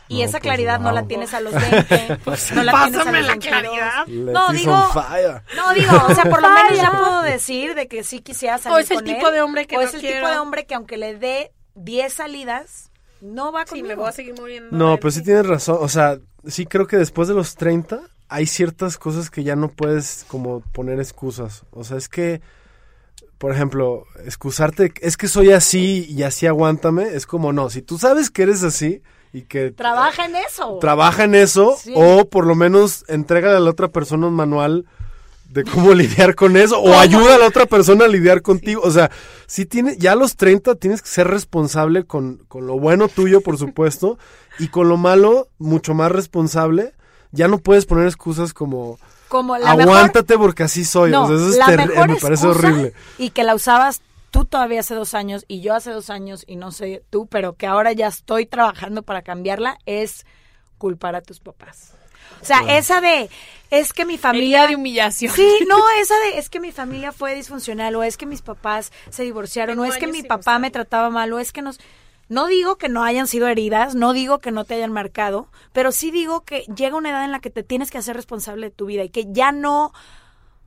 [0.07, 0.95] Y No, esa pues, claridad no wow.
[0.95, 2.17] la tienes a los 20,
[2.55, 3.37] no la tienes a los la 22.
[3.45, 4.07] claridad.
[4.07, 4.89] No, digo-.
[5.55, 8.75] No, digo, o sea, por lo menos ya puedo decir de que sí quisiera salir
[8.75, 10.17] O es el con tipo él, de hombre que o no es el quiero.
[10.21, 13.87] tipo de hombre que aunque le dé 10 salidas, no va Sí, conmigo.
[13.87, 14.75] me voy a seguir muriendo.
[14.75, 15.77] No, pero sí tienes razón.
[15.79, 19.69] O sea, sí creo que después de los 30 hay ciertas cosas que ya no
[19.69, 21.63] puedes como poner excusas.
[21.71, 22.41] O sea, es que,
[23.37, 27.69] por ejemplo, excusarte, es que soy así y así aguántame, es como no.
[27.69, 29.01] Si tú sabes que eres así
[29.33, 30.77] y que Trabaja en eso.
[30.79, 31.93] trabaja en eso Sí.
[31.95, 34.85] o por lo menos entrégale a la otra persona un manual
[35.49, 38.81] de cómo lidiar con eso o ayuda a la otra persona a lidiar contigo.
[38.83, 39.09] O sea,
[39.47, 43.41] si tiene, ya a los 30 tienes que ser responsable con, con lo bueno tuyo,
[43.41, 44.17] por supuesto,
[44.59, 46.93] y con lo malo, mucho más responsable.
[47.31, 51.11] Ya no puedes poner excusas como, Como la aguántate porque así soy.
[51.11, 52.93] No, o sea, eso es la terri- mejor me parece horrible.
[53.17, 56.55] Y que la usabas tú todavía hace dos años y yo hace dos años y
[56.55, 60.25] no sé tú, pero que ahora ya estoy trabajando para cambiarla, es
[60.77, 61.93] culpar a tus papás.
[62.41, 63.29] O sea, esa de,
[63.69, 64.67] es que mi familia...
[64.67, 65.33] De humillación.
[65.33, 68.91] Sí, no, esa de, es que mi familia fue disfuncional, o es que mis papás
[69.09, 71.79] se divorciaron, o es que mi papá me trataba mal, o es que nos...
[72.27, 75.91] No digo que no hayan sido heridas, no digo que no te hayan marcado, pero
[75.91, 78.71] sí digo que llega una edad en la que te tienes que hacer responsable de
[78.75, 79.91] tu vida y que ya no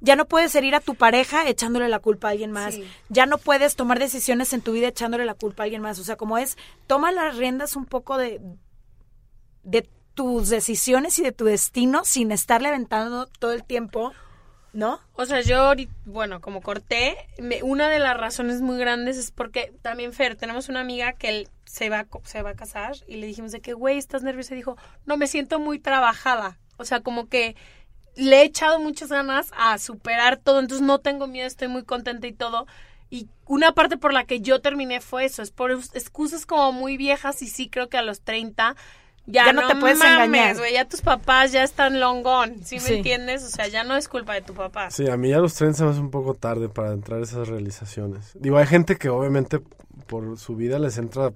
[0.00, 2.74] ya no puedes herir a tu pareja echándole la culpa a alguien más.
[2.74, 2.84] Sí.
[3.08, 6.00] Ya no puedes tomar decisiones en tu vida echándole la culpa a alguien más.
[6.00, 8.40] O sea, como es, toma las riendas un poco de,
[9.62, 14.12] de tus decisiones y de tu destino sin estarle aventando todo el tiempo,
[14.72, 15.00] ¿no?
[15.14, 15.72] O sea, yo
[16.04, 20.68] bueno, como corté, me- una de las razones muy grandes es porque también Fer, tenemos
[20.68, 23.72] una amiga que él se va, se va a casar y le dijimos de que,
[23.74, 26.58] güey, estás nerviosa y dijo, no, me siento muy trabajada.
[26.78, 27.56] O sea, como que
[28.16, 32.26] le he echado muchas ganas a superar todo, entonces no tengo miedo, estoy muy contenta
[32.26, 32.66] y todo.
[33.10, 36.72] Y una parte por la que yo terminé fue eso, es por us- excusas como
[36.72, 38.74] muy viejas y sí creo que a los 30
[39.26, 40.56] ya, Ya no te puedes mames, engañar.
[40.58, 42.94] güey, ya tus papás ya están long gone, ¿sí me Sí.
[42.94, 43.44] entiendes?
[43.44, 44.90] O sea, ya no es culpa de tu papá.
[44.90, 47.22] Sí, a mí a los 30 se me hace un poco tarde para entrar a
[47.22, 48.30] esas realizaciones.
[48.34, 49.60] Digo, hay gente que obviamente
[50.06, 51.32] por su vida les entra a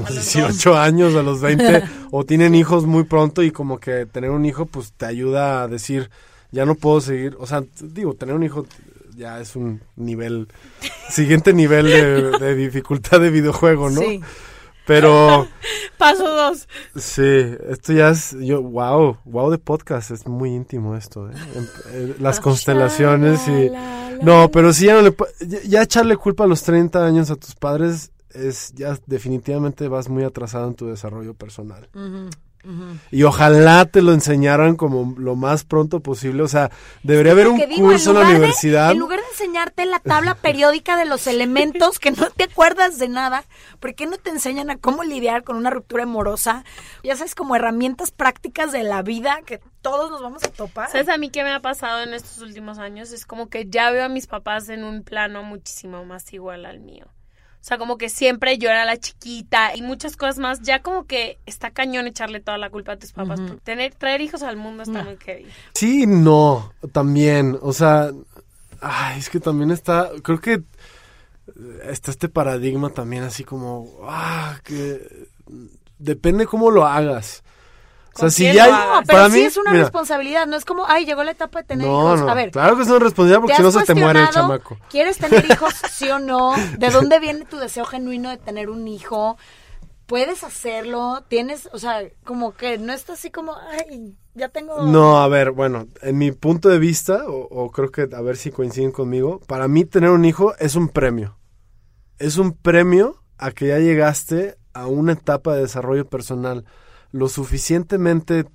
[0.00, 4.30] los 18 años, a los 20, o tienen hijos muy pronto y como que tener
[4.30, 6.10] un hijo pues te ayuda a decir,
[6.50, 8.66] ya no puedo seguir, o sea, digo, tener un hijo
[9.14, 10.48] ya es un nivel,
[11.10, 14.00] siguiente nivel de, de dificultad de videojuego, ¿no?
[14.00, 14.20] Sí.
[14.86, 15.46] Pero
[15.98, 16.68] Paso dos.
[16.96, 21.34] sí, esto ya es, yo, wow, wow de podcast, es muy íntimo esto, ¿eh?
[21.54, 23.70] Em- eh, las constelaciones y...
[24.22, 27.36] No, pero sí ya no le ya, ya echarle culpa a los 30 años a
[27.36, 31.88] tus padres es ya definitivamente vas muy atrasado en tu desarrollo personal.
[33.10, 36.70] Y ojalá te lo enseñaran como lo más pronto posible, o sea,
[37.02, 38.92] debería haber un digo, curso en la de- universidad.
[38.92, 43.08] en lugar de enseñarte la tabla periódica de los elementos que no te acuerdas de
[43.08, 43.44] nada,
[43.80, 46.64] ¿por qué no te enseñan a cómo lidiar con una ruptura amorosa?
[47.02, 50.88] Ya sabes, como herramientas prácticas de la vida que todos nos vamos a topar.
[50.90, 53.10] ¿Sabes a mí qué me ha pasado en estos últimos años?
[53.10, 56.78] Es como que ya veo a mis papás en un plano muchísimo más igual al
[56.78, 57.06] mío.
[57.62, 60.62] O sea, como que siempre yo era la chiquita y muchas cosas más.
[60.62, 63.40] Ya como que está cañón echarle toda la culpa a tus papás.
[63.40, 65.46] porque Tener, traer hijos al mundo está muy heavy.
[65.72, 68.10] Sí, no, también, o sea,
[68.80, 70.64] ay, es que también está, creo que
[71.84, 75.28] está este paradigma también así como, ah, que
[75.98, 77.44] depende cómo lo hagas.
[78.14, 78.70] O sea, ¿Con si ya hay-?
[78.70, 81.30] No, pero para sí mí, es una mira, responsabilidad, no es como, ay, llegó la
[81.30, 82.20] etapa de tener no, hijos.
[82.20, 84.20] no, A ver, claro que es una responsabilidad porque ¿te si no se te muere
[84.20, 84.76] el chamaco.
[84.90, 86.54] ¿Quieres tener hijos, sí o no?
[86.78, 89.38] ¿De dónde viene tu deseo genuino de tener un hijo?
[90.06, 91.24] ¿Puedes hacerlo?
[91.28, 94.82] ¿Tienes, o sea, como que no está así como, ay, ya tengo...
[94.82, 98.36] No, a ver, bueno, en mi punto de vista, o, o creo que a ver
[98.36, 101.38] si coinciden conmigo, para mí tener un hijo es un premio.
[102.18, 106.64] Es un premio a que ya llegaste a una etapa de desarrollo personal
[107.12, 108.46] lo suficientemente,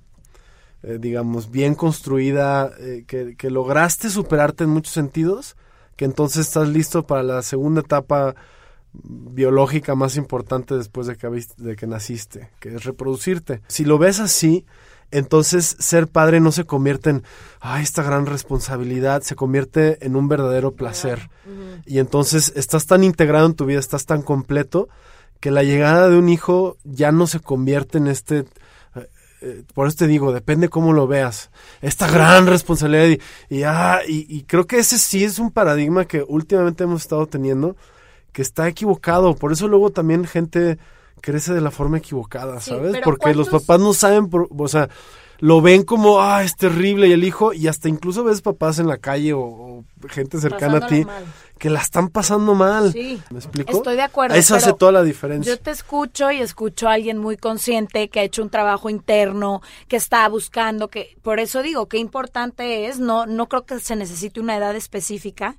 [0.82, 5.56] eh, digamos, bien construida, eh, que, que lograste superarte en muchos sentidos,
[5.96, 8.34] que entonces estás listo para la segunda etapa
[8.92, 13.62] biológica más importante después de que, de que naciste, que es reproducirte.
[13.68, 14.66] Si lo ves así,
[15.10, 17.22] entonces ser padre no se convierte en
[17.60, 21.30] ah, esta gran responsabilidad, se convierte en un verdadero placer.
[21.86, 24.88] Y entonces estás tan integrado en tu vida, estás tan completo,
[25.40, 28.38] que la llegada de un hijo ya no se convierte en este...
[28.94, 29.08] eh,
[29.40, 31.50] eh, por eso te digo, depende cómo lo veas.
[31.80, 33.06] Esta gran responsabilidad
[33.48, 37.02] y, y, ah, y, y creo que ese sí es un paradigma que últimamente hemos
[37.02, 37.76] estado teniendo
[38.32, 39.34] que está equivocado.
[39.36, 40.78] Por eso luego también gente
[41.20, 42.96] crece de la forma equivocada, ¿sabes?
[43.04, 44.88] Porque los ¿cuántos- papás no saben, por- o sea,
[45.40, 48.88] lo ven como, ah, es terrible y el hijo, y hasta incluso ves papás en
[48.88, 51.24] la calle o, o gente cercana a ti mal.
[51.58, 52.92] que la están pasando mal.
[52.92, 53.70] Sí, ¿Me explico?
[53.70, 55.52] estoy de acuerdo, Eso hace toda la diferencia.
[55.52, 59.62] Yo te escucho y escucho a alguien muy consciente que ha hecho un trabajo interno,
[59.86, 63.94] que está buscando, que por eso digo, qué importante es, no no creo que se
[63.94, 65.56] necesite una edad específica,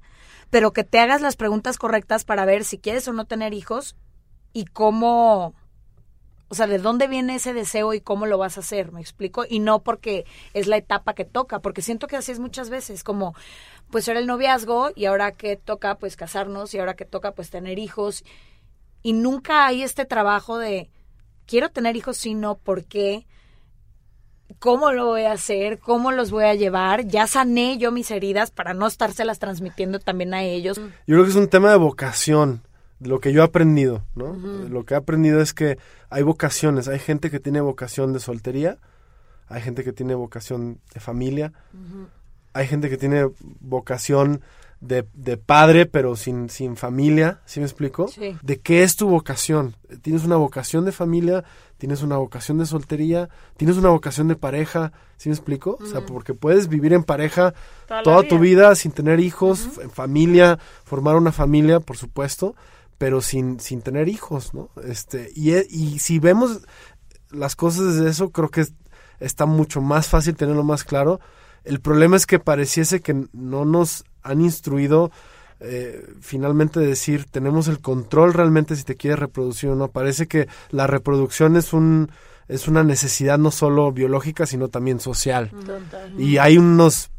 [0.49, 3.95] pero que te hagas las preguntas correctas para ver si quieres o no tener hijos
[4.51, 5.53] y cómo
[6.49, 9.45] o sea, de dónde viene ese deseo y cómo lo vas a hacer, ¿me explico?
[9.47, 13.03] Y no porque es la etapa que toca, porque siento que así es muchas veces,
[13.03, 13.35] como
[13.91, 17.49] pues era el noviazgo y ahora que toca pues casarnos y ahora que toca pues
[17.49, 18.23] tener hijos
[19.01, 20.89] y nunca hay este trabajo de
[21.45, 23.25] quiero tener hijos, sino por qué,
[24.59, 27.05] cómo lo voy a hacer, cómo los voy a llevar.
[27.07, 30.77] Ya sané yo mis heridas para no estárselas transmitiendo también a ellos.
[30.77, 32.63] Yo creo que es un tema de vocación,
[32.99, 34.33] lo que yo he aprendido, ¿no?
[34.33, 35.77] Lo que he aprendido es que
[36.09, 38.77] hay vocaciones, hay gente que tiene vocación de soltería,
[39.47, 41.53] hay gente que tiene vocación de familia,
[42.53, 43.29] hay gente que tiene
[43.61, 44.41] vocación
[44.81, 48.07] de, de padre, pero sin, sin familia, ¿sí me explico?
[48.07, 48.37] Sí.
[48.41, 49.75] ¿De qué es tu vocación?
[50.01, 51.43] ¿Tienes una vocación de familia?
[51.77, 53.29] ¿Tienes una vocación de soltería?
[53.57, 54.91] ¿Tienes una vocación de pareja?
[55.17, 55.77] ¿Sí me explico?
[55.81, 57.53] O sea, porque puedes vivir en pareja
[58.03, 58.75] Toda tu vida.
[58.75, 62.55] sin tener hijos, en familia, formar una familia, por supuesto,
[62.99, 64.69] pero sin, sin tener hijos, ¿no?
[64.83, 66.59] Este, y, e- y si vemos
[67.31, 68.73] las cosas desde eso, creo que es-
[69.19, 71.19] está mucho más fácil tenerlo más claro.
[71.63, 75.11] El problema es que pareciese que no nos han instruido
[75.61, 79.89] eh, finalmente decir tenemos el control realmente si te quieres reproducir o no.
[79.89, 82.11] Parece que la reproducción es un
[82.47, 85.51] es una necesidad no solo biológica sino también social.
[86.17, 87.11] Y hay unos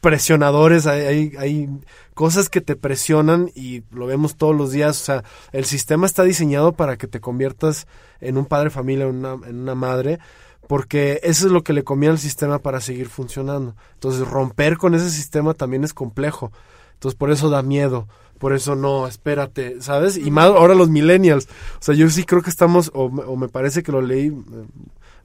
[0.00, 1.68] presionadores, hay, hay,
[2.14, 5.00] cosas que te presionan y lo vemos todos los días.
[5.02, 7.86] O sea, el sistema está diseñado para que te conviertas
[8.20, 10.18] en un padre familia, una, en una madre,
[10.66, 13.74] porque eso es lo que le conviene al sistema para seguir funcionando.
[13.94, 16.52] Entonces, romper con ese sistema también es complejo.
[16.94, 18.08] Entonces, por eso da miedo.
[18.38, 20.18] Por eso no, espérate, ¿sabes?
[20.18, 21.48] Y más ahora los millennials.
[21.80, 24.32] O sea, yo sí creo que estamos, o, o me parece que lo leí, eh,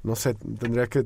[0.04, 1.06] no sé, tendría que eh,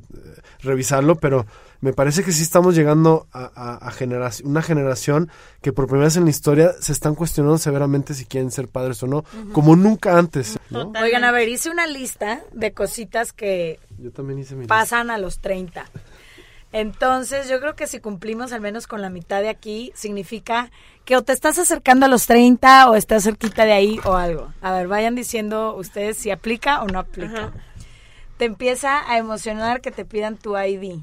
[0.61, 1.45] revisarlo, pero
[1.81, 5.29] me parece que sí estamos llegando a, a, a generac- una generación
[5.61, 9.01] que por primera vez en la historia se están cuestionando severamente si quieren ser padres
[9.03, 10.57] o no, como nunca antes.
[10.69, 10.93] ¿no?
[11.01, 14.73] Oigan, a ver, hice una lista de cositas que Yo también hice mi lista.
[14.75, 15.85] pasan a los 30.
[16.71, 20.71] Entonces, yo creo que si cumplimos al menos con la mitad de aquí, significa
[21.05, 24.51] que o te estás acercando a los 30 o estás cerquita de ahí o algo.
[24.61, 27.45] A ver, vayan diciendo ustedes si aplica o no aplica.
[27.45, 27.53] Ajá.
[28.37, 30.99] Te empieza a emocionar que te pidan tu ID.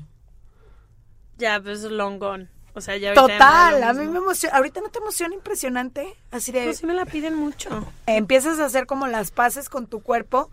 [1.39, 2.49] Ya, pues long gone.
[2.75, 4.57] O sea, ya Total, no a mí me emociona.
[4.57, 6.17] Ahorita no te emociona impresionante.
[6.31, 6.65] Así de.
[6.65, 7.87] Pues sí me la piden mucho.
[8.07, 10.51] empiezas a hacer como las paces con tu cuerpo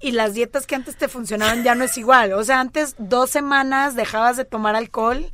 [0.00, 2.32] y las dietas que antes te funcionaban ya no es igual.
[2.32, 5.30] O sea, antes dos semanas dejabas de tomar alcohol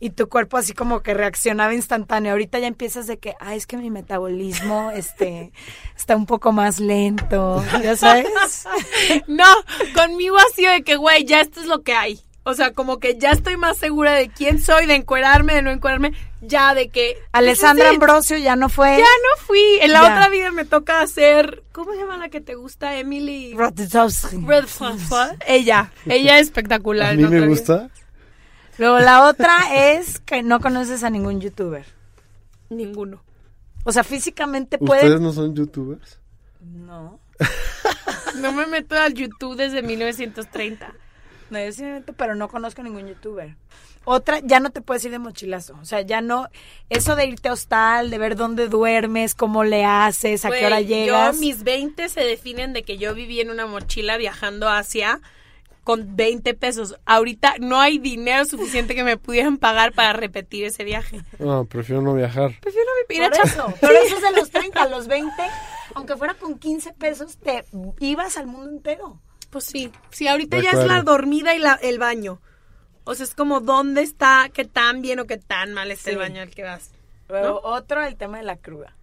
[0.00, 2.32] y tu cuerpo así como que reaccionaba instantáneo.
[2.32, 5.52] Ahorita ya empiezas de que, ay, es que mi metabolismo este
[5.96, 8.26] está un poco más lento, ya sabes.
[9.26, 9.44] No,
[9.94, 12.20] conmigo ha sido de que, güey, ya esto es lo que hay.
[12.44, 15.70] O sea, como que ya estoy más segura de quién soy, de encuerarme, de no
[15.70, 16.12] encuerarme.
[16.40, 17.18] Ya de que.
[17.32, 17.90] Alessandra.
[17.90, 18.96] Ambrosio ya no fue.
[18.96, 19.60] Ya no fui.
[19.82, 20.12] En la Ya.
[20.14, 21.62] otra vida me toca hacer.
[21.72, 22.96] ¿Cómo se llama la que te gusta?
[22.96, 23.52] Emily.
[25.46, 25.92] Ella.
[26.06, 27.08] Ella es espectacular.
[27.08, 27.54] A en mí otra me vida.
[28.78, 31.84] Luego la otra es que no conoces a ningún youtuber.
[32.70, 33.22] Ninguno.
[33.84, 35.22] O sea, físicamente ¿Ustedes pueden.
[35.22, 36.20] no son youtubers?
[36.60, 37.20] No.
[38.36, 40.92] No me meto al YouTube desde 1930.
[41.50, 43.56] No, yo sí me meto, pero no conozco ningún youtuber.
[44.04, 45.76] Otra, ya no te puedes ir de mochilazo.
[45.80, 46.48] O sea, ya no.
[46.88, 50.80] Eso de irte a hostal, de ver dónde duermes, cómo le haces, a qué hora
[50.80, 51.34] llegas.
[51.34, 55.20] Yo, mis 20 se definen de que yo viví en una mochila viajando hacia
[55.88, 56.96] con 20 pesos.
[57.06, 61.22] Ahorita no hay dinero suficiente que me pudieran pagar para repetir ese viaje.
[61.38, 62.52] No, prefiero no viajar.
[62.60, 63.74] Prefiero ir a Por eso.
[63.80, 65.32] Pero eso es de los 30, a los 20,
[65.94, 67.64] aunque fuera con 15 pesos, te
[68.00, 69.18] ibas al mundo entero.
[69.48, 69.90] Pues sí.
[70.10, 72.42] Sí, ahorita De ya es la dormida y la, el baño.
[73.04, 76.18] O sea, es como dónde está, qué tan bien o qué tan mal está el
[76.18, 76.90] baño al que vas.
[77.30, 78.94] Luego, otro, el tema de la cruda.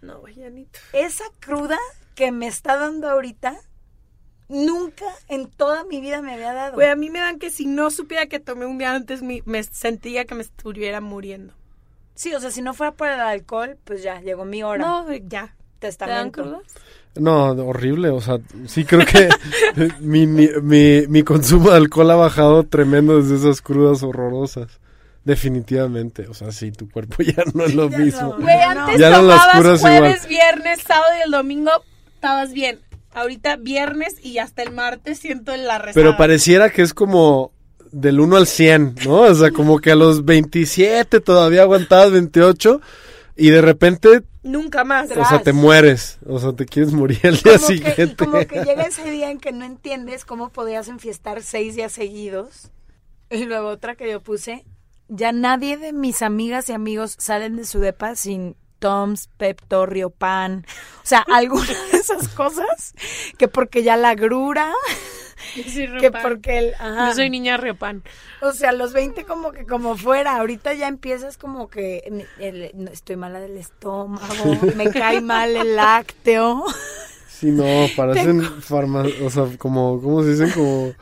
[0.00, 0.78] No, güey, ya ni tú.
[0.94, 1.76] Esa cruda
[2.14, 3.58] que me está dando ahorita,
[4.48, 6.74] nunca en toda mi vida me había dado.
[6.74, 9.42] Güey, a mí me dan que si no supiera que tomé un día antes, mi-
[9.46, 11.54] me sentía que me estuviera muriendo.
[12.14, 14.84] Sí, o sea, si no fuera por el alcohol, pues ya, llegó mi hora.
[14.84, 15.54] No, ya.
[15.80, 16.62] ¿Te dan testamento.
[17.16, 19.28] No, horrible, o sea, sí creo que
[20.00, 24.80] mi, mi, mi, mi consumo de alcohol ha bajado tremendo desde esas crudas horrorosas.
[25.24, 28.34] Definitivamente, o sea, sí, tu cuerpo ya no es lo mismo.
[28.38, 30.28] Güey, antes Ya no las tomabas curas jueves, igual.
[30.28, 31.70] viernes, sábado y el domingo,
[32.14, 32.78] estabas bien.
[33.14, 35.94] Ahorita viernes y hasta el martes siento la resaca.
[35.94, 37.52] Pero pareciera que es como
[37.92, 39.20] del 1 al 100, ¿no?
[39.22, 42.80] O sea, como que a los 27 todavía aguantabas 28
[43.36, 45.10] y de repente, Nunca más.
[45.10, 48.16] o sea, te mueres, o sea, te quieres morir al día Como que, y siguiente.
[48.16, 52.70] como que llega ese día en que no entiendes cómo podías enfiestar seis días seguidos.
[53.30, 54.64] Y luego otra que yo puse,
[55.08, 60.66] ya nadie de mis amigas y amigos salen de su depa sin Toms, Pepto, Riopan.
[60.98, 62.92] O sea, alguna de esas cosas
[63.38, 64.70] que porque ya la grura,
[65.54, 66.74] Sí, que porque el...
[66.74, 67.08] ajá.
[67.08, 68.02] Yo soy niña Riopan.
[68.42, 72.70] O sea, los 20 como que como fuera, ahorita ya empiezas como que el- el-
[72.74, 76.62] no, estoy mala del estómago, me cae mal el lácteo.
[77.28, 77.64] Sí, no,
[77.96, 80.50] parecen farma, o sea, como, ¿cómo se dicen?
[80.50, 80.92] Como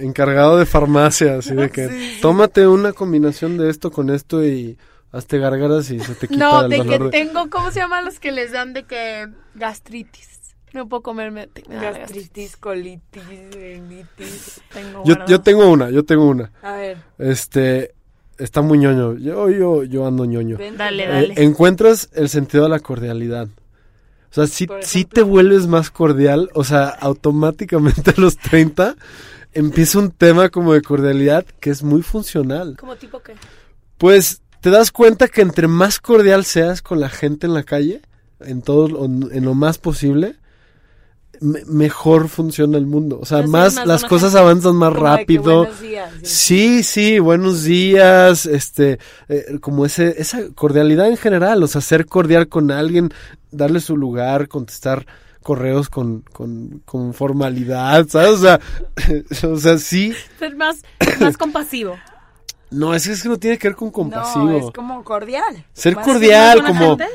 [0.00, 4.78] encargado de farmacia, así de que tómate una combinación de esto con esto y
[5.16, 7.10] hazte gárgaras y se te quita No, el de que dolor de...
[7.10, 10.30] tengo, ¿cómo se llaman los que les dan de que gastritis?
[10.72, 11.48] No puedo comerme.
[11.68, 14.60] me Gastritis, colitis, rinitis.
[14.72, 16.50] Tengo Yo, yo tengo una, yo tengo una.
[16.62, 17.94] A ver, Este,
[18.38, 19.16] está muy ñoño.
[19.16, 20.56] Yo, yo, yo ando ñoño.
[20.56, 20.76] ven.
[20.76, 21.34] Dale, Eh, dale.
[21.44, 23.46] encuentras el sentido de la cordialidad.
[23.46, 28.96] O sea, si, si te vuelves más cordial, o sea, automáticamente a los 30
[29.52, 32.76] empieza un tema como de cordialidad que es muy funcional.
[32.80, 33.34] ¿Cómo tipo qué?
[33.96, 38.00] Pues te das cuenta que entre más cordial seas con la gente en la calle,
[38.40, 40.36] en todo, lo- en lo más posible,
[41.42, 43.18] me- mejor funciona el mundo.
[43.20, 44.38] O sea, más, más las cosas gente.
[44.42, 45.58] avanzan más Como rápido.
[45.58, 46.26] buenos días, sí.
[46.26, 48.98] Sí, sí, buenos días, este,
[49.28, 53.10] eh, como ese, esa cordialidad en general, o sea, ser cordial con alguien,
[53.50, 55.06] darle su lugar, contestar
[55.42, 58.30] correos con, con, con formalidad, ¿sabes?
[58.30, 58.60] O sea,
[59.52, 60.78] o sea, sí, Ser más,
[61.20, 61.96] más compasivo.
[62.74, 64.44] No, es que, es que no tiene que ver con compasivo.
[64.46, 65.64] No, es como cordial.
[65.72, 67.12] Ser cordial, como, gente?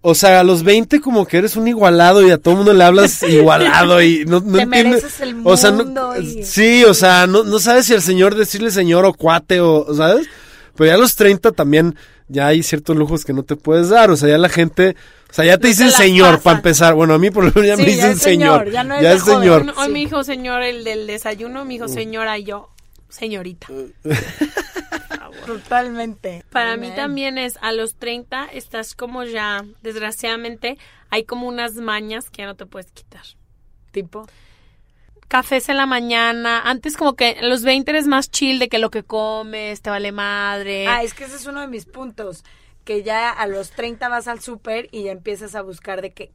[0.00, 2.72] o sea, a los 20 como que eres un igualado y a todo el mundo
[2.72, 4.70] le hablas igualado y no, no Te entiendes.
[5.02, 8.02] mereces el o sea, no- mundo y- sí, o sea, no, no sabes si el
[8.02, 10.26] señor decirle señor o cuate o, ¿sabes?
[10.74, 11.94] Pero ya a los 30 también
[12.28, 14.96] ya hay ciertos lujos que no te puedes dar, o sea, ya la gente,
[15.30, 16.94] o sea, ya te No dicen te señor para empezar.
[16.94, 18.70] Bueno, a mí por lo menos ya Sí, me dicen señor, señor.
[18.72, 19.38] ya no es ya de es joven.
[19.40, 19.62] señor.
[19.62, 19.92] Hoy, hoy Sí.
[19.92, 22.70] me dijo señor el del desayuno, me dijo señora y yo,
[23.10, 23.66] señorita.
[25.46, 26.44] Totalmente.
[26.50, 30.78] Para mí también es a los 30 estás como ya, desgraciadamente,
[31.10, 33.24] hay como unas mañas que ya no te puedes quitar.
[33.90, 34.26] Tipo.
[35.28, 38.78] Cafés en la mañana, antes como que a los 20 eres más chill de que
[38.78, 40.86] lo que comes te vale madre.
[40.86, 42.44] Ah, es que ese es uno de mis puntos.
[42.84, 46.32] Que ya a los 30 vas al súper y ya empiezas a buscar de que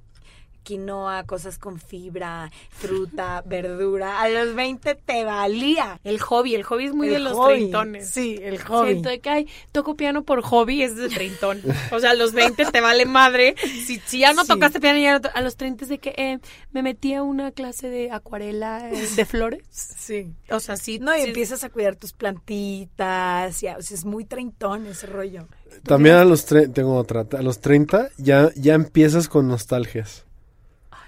[0.67, 4.19] quinoa, cosas con fibra, fruta, verdura.
[4.21, 5.99] A los 20 te valía.
[6.03, 7.53] el hobby, el hobby es muy El de los hobby.
[7.55, 8.09] treintones.
[8.09, 8.89] Sí, el hobby.
[8.91, 11.61] Siento de que, ay, toco piano por hobby, es de treintón.
[11.91, 13.55] O sea, a los 20 te vale madre.
[13.85, 14.49] Si, si ya no Sí.
[14.49, 16.39] tocaste piano, ya no to- a los 30 es de que eh,
[16.71, 19.63] me metí a una clase de acuarela eh, de flores.
[19.69, 20.33] Sí.
[20.49, 20.99] O sea, sí.
[20.99, 23.61] No, y sí- empiezas a cuidar tus plantitas.
[23.61, 25.47] Ya, o sea, es muy treintón ese rollo.
[25.83, 30.25] También a los 30, tengo otra, a los 30 ya, ya empiezas con nostalgias.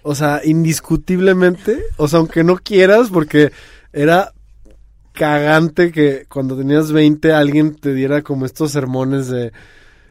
[0.01, 3.51] O sea, indiscutiblemente, o sea, aunque no quieras, porque
[3.91, 4.33] era
[5.13, 9.51] cagante que cuando tenías 20 alguien te diera como estos sermones de...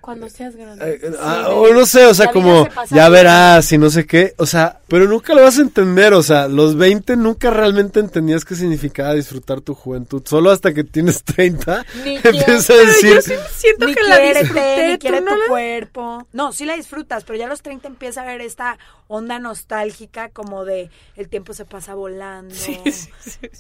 [0.01, 1.01] Cuando seas grande.
[1.03, 4.07] eh, ah, o no sé, o sea, la como se ya verás y no sé
[4.07, 8.01] qué, o sea, pero nunca lo vas a entender, o sea, los 20 nunca realmente
[8.01, 13.15] entendías qué significaba disfrutar tu juventud, solo hasta que tienes 30 Ni empiezas a decir,
[13.17, 14.87] Yo sí siento ni que la quiérete, disfruté.
[14.87, 16.27] ni ¿tú quiere no tu la- cuerpo.
[16.33, 18.79] No, sí la disfrutas, pero ya a los 30 empieza a ver esta
[19.09, 22.55] onda nostálgica como de el tiempo se pasa volando.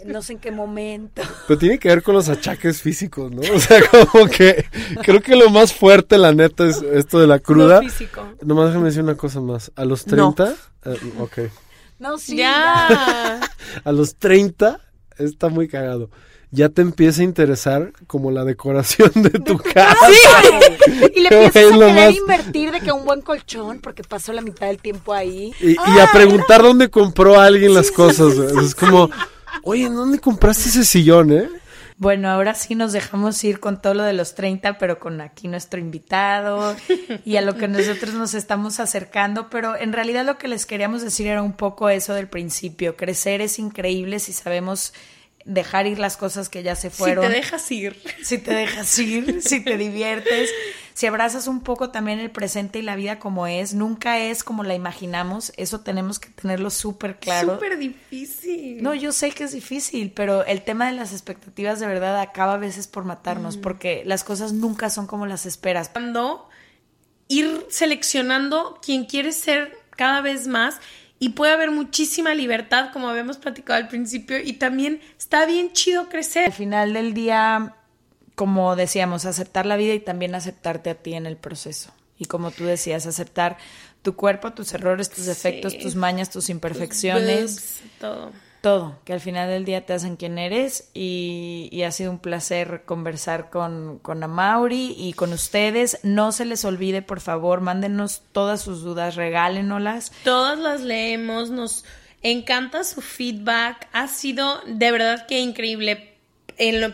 [0.04, 1.22] No sé en qué momento.
[1.46, 3.40] Pero tiene que ver con los achaques físicos, ¿no?
[3.54, 3.80] O sea,
[4.10, 4.64] como que
[5.02, 7.82] creo que lo más fuerte, la neta, es esto de la cruda.
[7.82, 8.22] Lo físico.
[8.42, 9.70] Nomás déjame decir una cosa más.
[9.76, 10.34] A los No.
[10.34, 10.54] 30,
[10.86, 11.38] eh, ok.
[11.98, 12.36] No, sí.
[12.36, 13.40] Ya.
[13.84, 14.80] A los 30
[15.18, 16.10] está muy cagado.
[16.50, 19.96] Ya te empieza a interesar como la decoración de tu casa.
[21.14, 24.40] Y le empiezas a querer más- invertir de que un buen colchón, porque pasó la
[24.40, 25.52] mitad del tiempo ahí.
[25.60, 28.34] Y, y a preguntar dónde compró alguien las cosas.
[28.38, 29.10] Es como,
[29.62, 31.48] oye, ¿en ¿dónde compraste ese sillón, eh?
[31.98, 35.48] Bueno, ahora sí nos dejamos ir con todo lo de los 30, pero con aquí
[35.48, 36.76] nuestro invitado
[37.24, 41.02] y a lo que nosotros nos estamos acercando, pero en realidad lo que les queríamos
[41.02, 44.92] decir era un poco eso del principio, crecer es increíble si sabemos
[45.44, 47.24] dejar ir las cosas que ya se fueron.
[47.24, 48.02] Si te dejas ir.
[48.22, 50.50] si te dejas ir, si te diviertes,
[50.98, 54.64] si abrazas un poco también el presente y la vida como es, nunca es como
[54.64, 57.54] la imaginamos, eso tenemos que tenerlo súper claro.
[57.54, 58.82] Súper difícil.
[58.82, 62.54] No, yo sé que es difícil, pero el tema de las expectativas de verdad acaba
[62.54, 65.88] a veces por matarnos, porque las cosas nunca son como las esperas.
[65.88, 66.48] Cuando
[67.28, 70.78] ir seleccionando quién quieres ser cada vez más
[71.20, 76.00] y puede haber muchísima libertad, como habíamos platicado al principio, y también está bien chido
[76.00, 76.50] Al crecer.
[76.50, 77.76] final del día,
[78.38, 81.92] como decíamos, aceptar la vida y también aceptarte a ti en el proceso.
[82.20, 83.58] Y como tú decías, aceptar
[84.02, 87.80] tu cuerpo, tus errores, tus defectos, tus mañas, tus imperfecciones.
[87.98, 88.30] Todo.
[88.60, 92.20] todo, que al final del día te hacen quien eres y, y ha sido un
[92.20, 95.98] placer conversar con, con Amauri y con ustedes.
[96.04, 100.12] No se les olvide, por favor, mándenos todas sus dudas, regálenoslas.
[100.22, 101.84] Todas las leemos, nos
[102.22, 106.07] encanta su feedback, ha sido de verdad que increíble.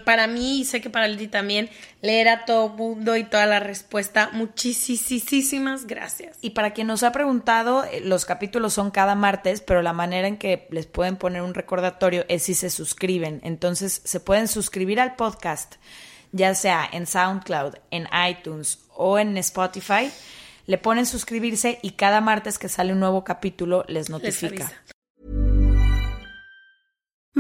[0.05, 1.71] Para mí, y sé que para Leti también,
[2.03, 4.31] leer a todo mundo y toda la respuesta.
[4.33, 6.37] Muchísimas gracias.
[6.41, 10.29] Y para quien nos ha preguntado, eh, los capítulos son cada martes, pero la manera
[10.29, 13.41] en que les pueden poner un recordatorio es si se suscriben.
[13.43, 15.77] Entonces, se pueden suscribir al podcast,
[16.33, 20.11] ya sea en SoundCloud, en iTunes o en Spotify.
[20.67, 24.73] Le ponen suscribirse y cada martes que sale un nuevo capítulo les notifica.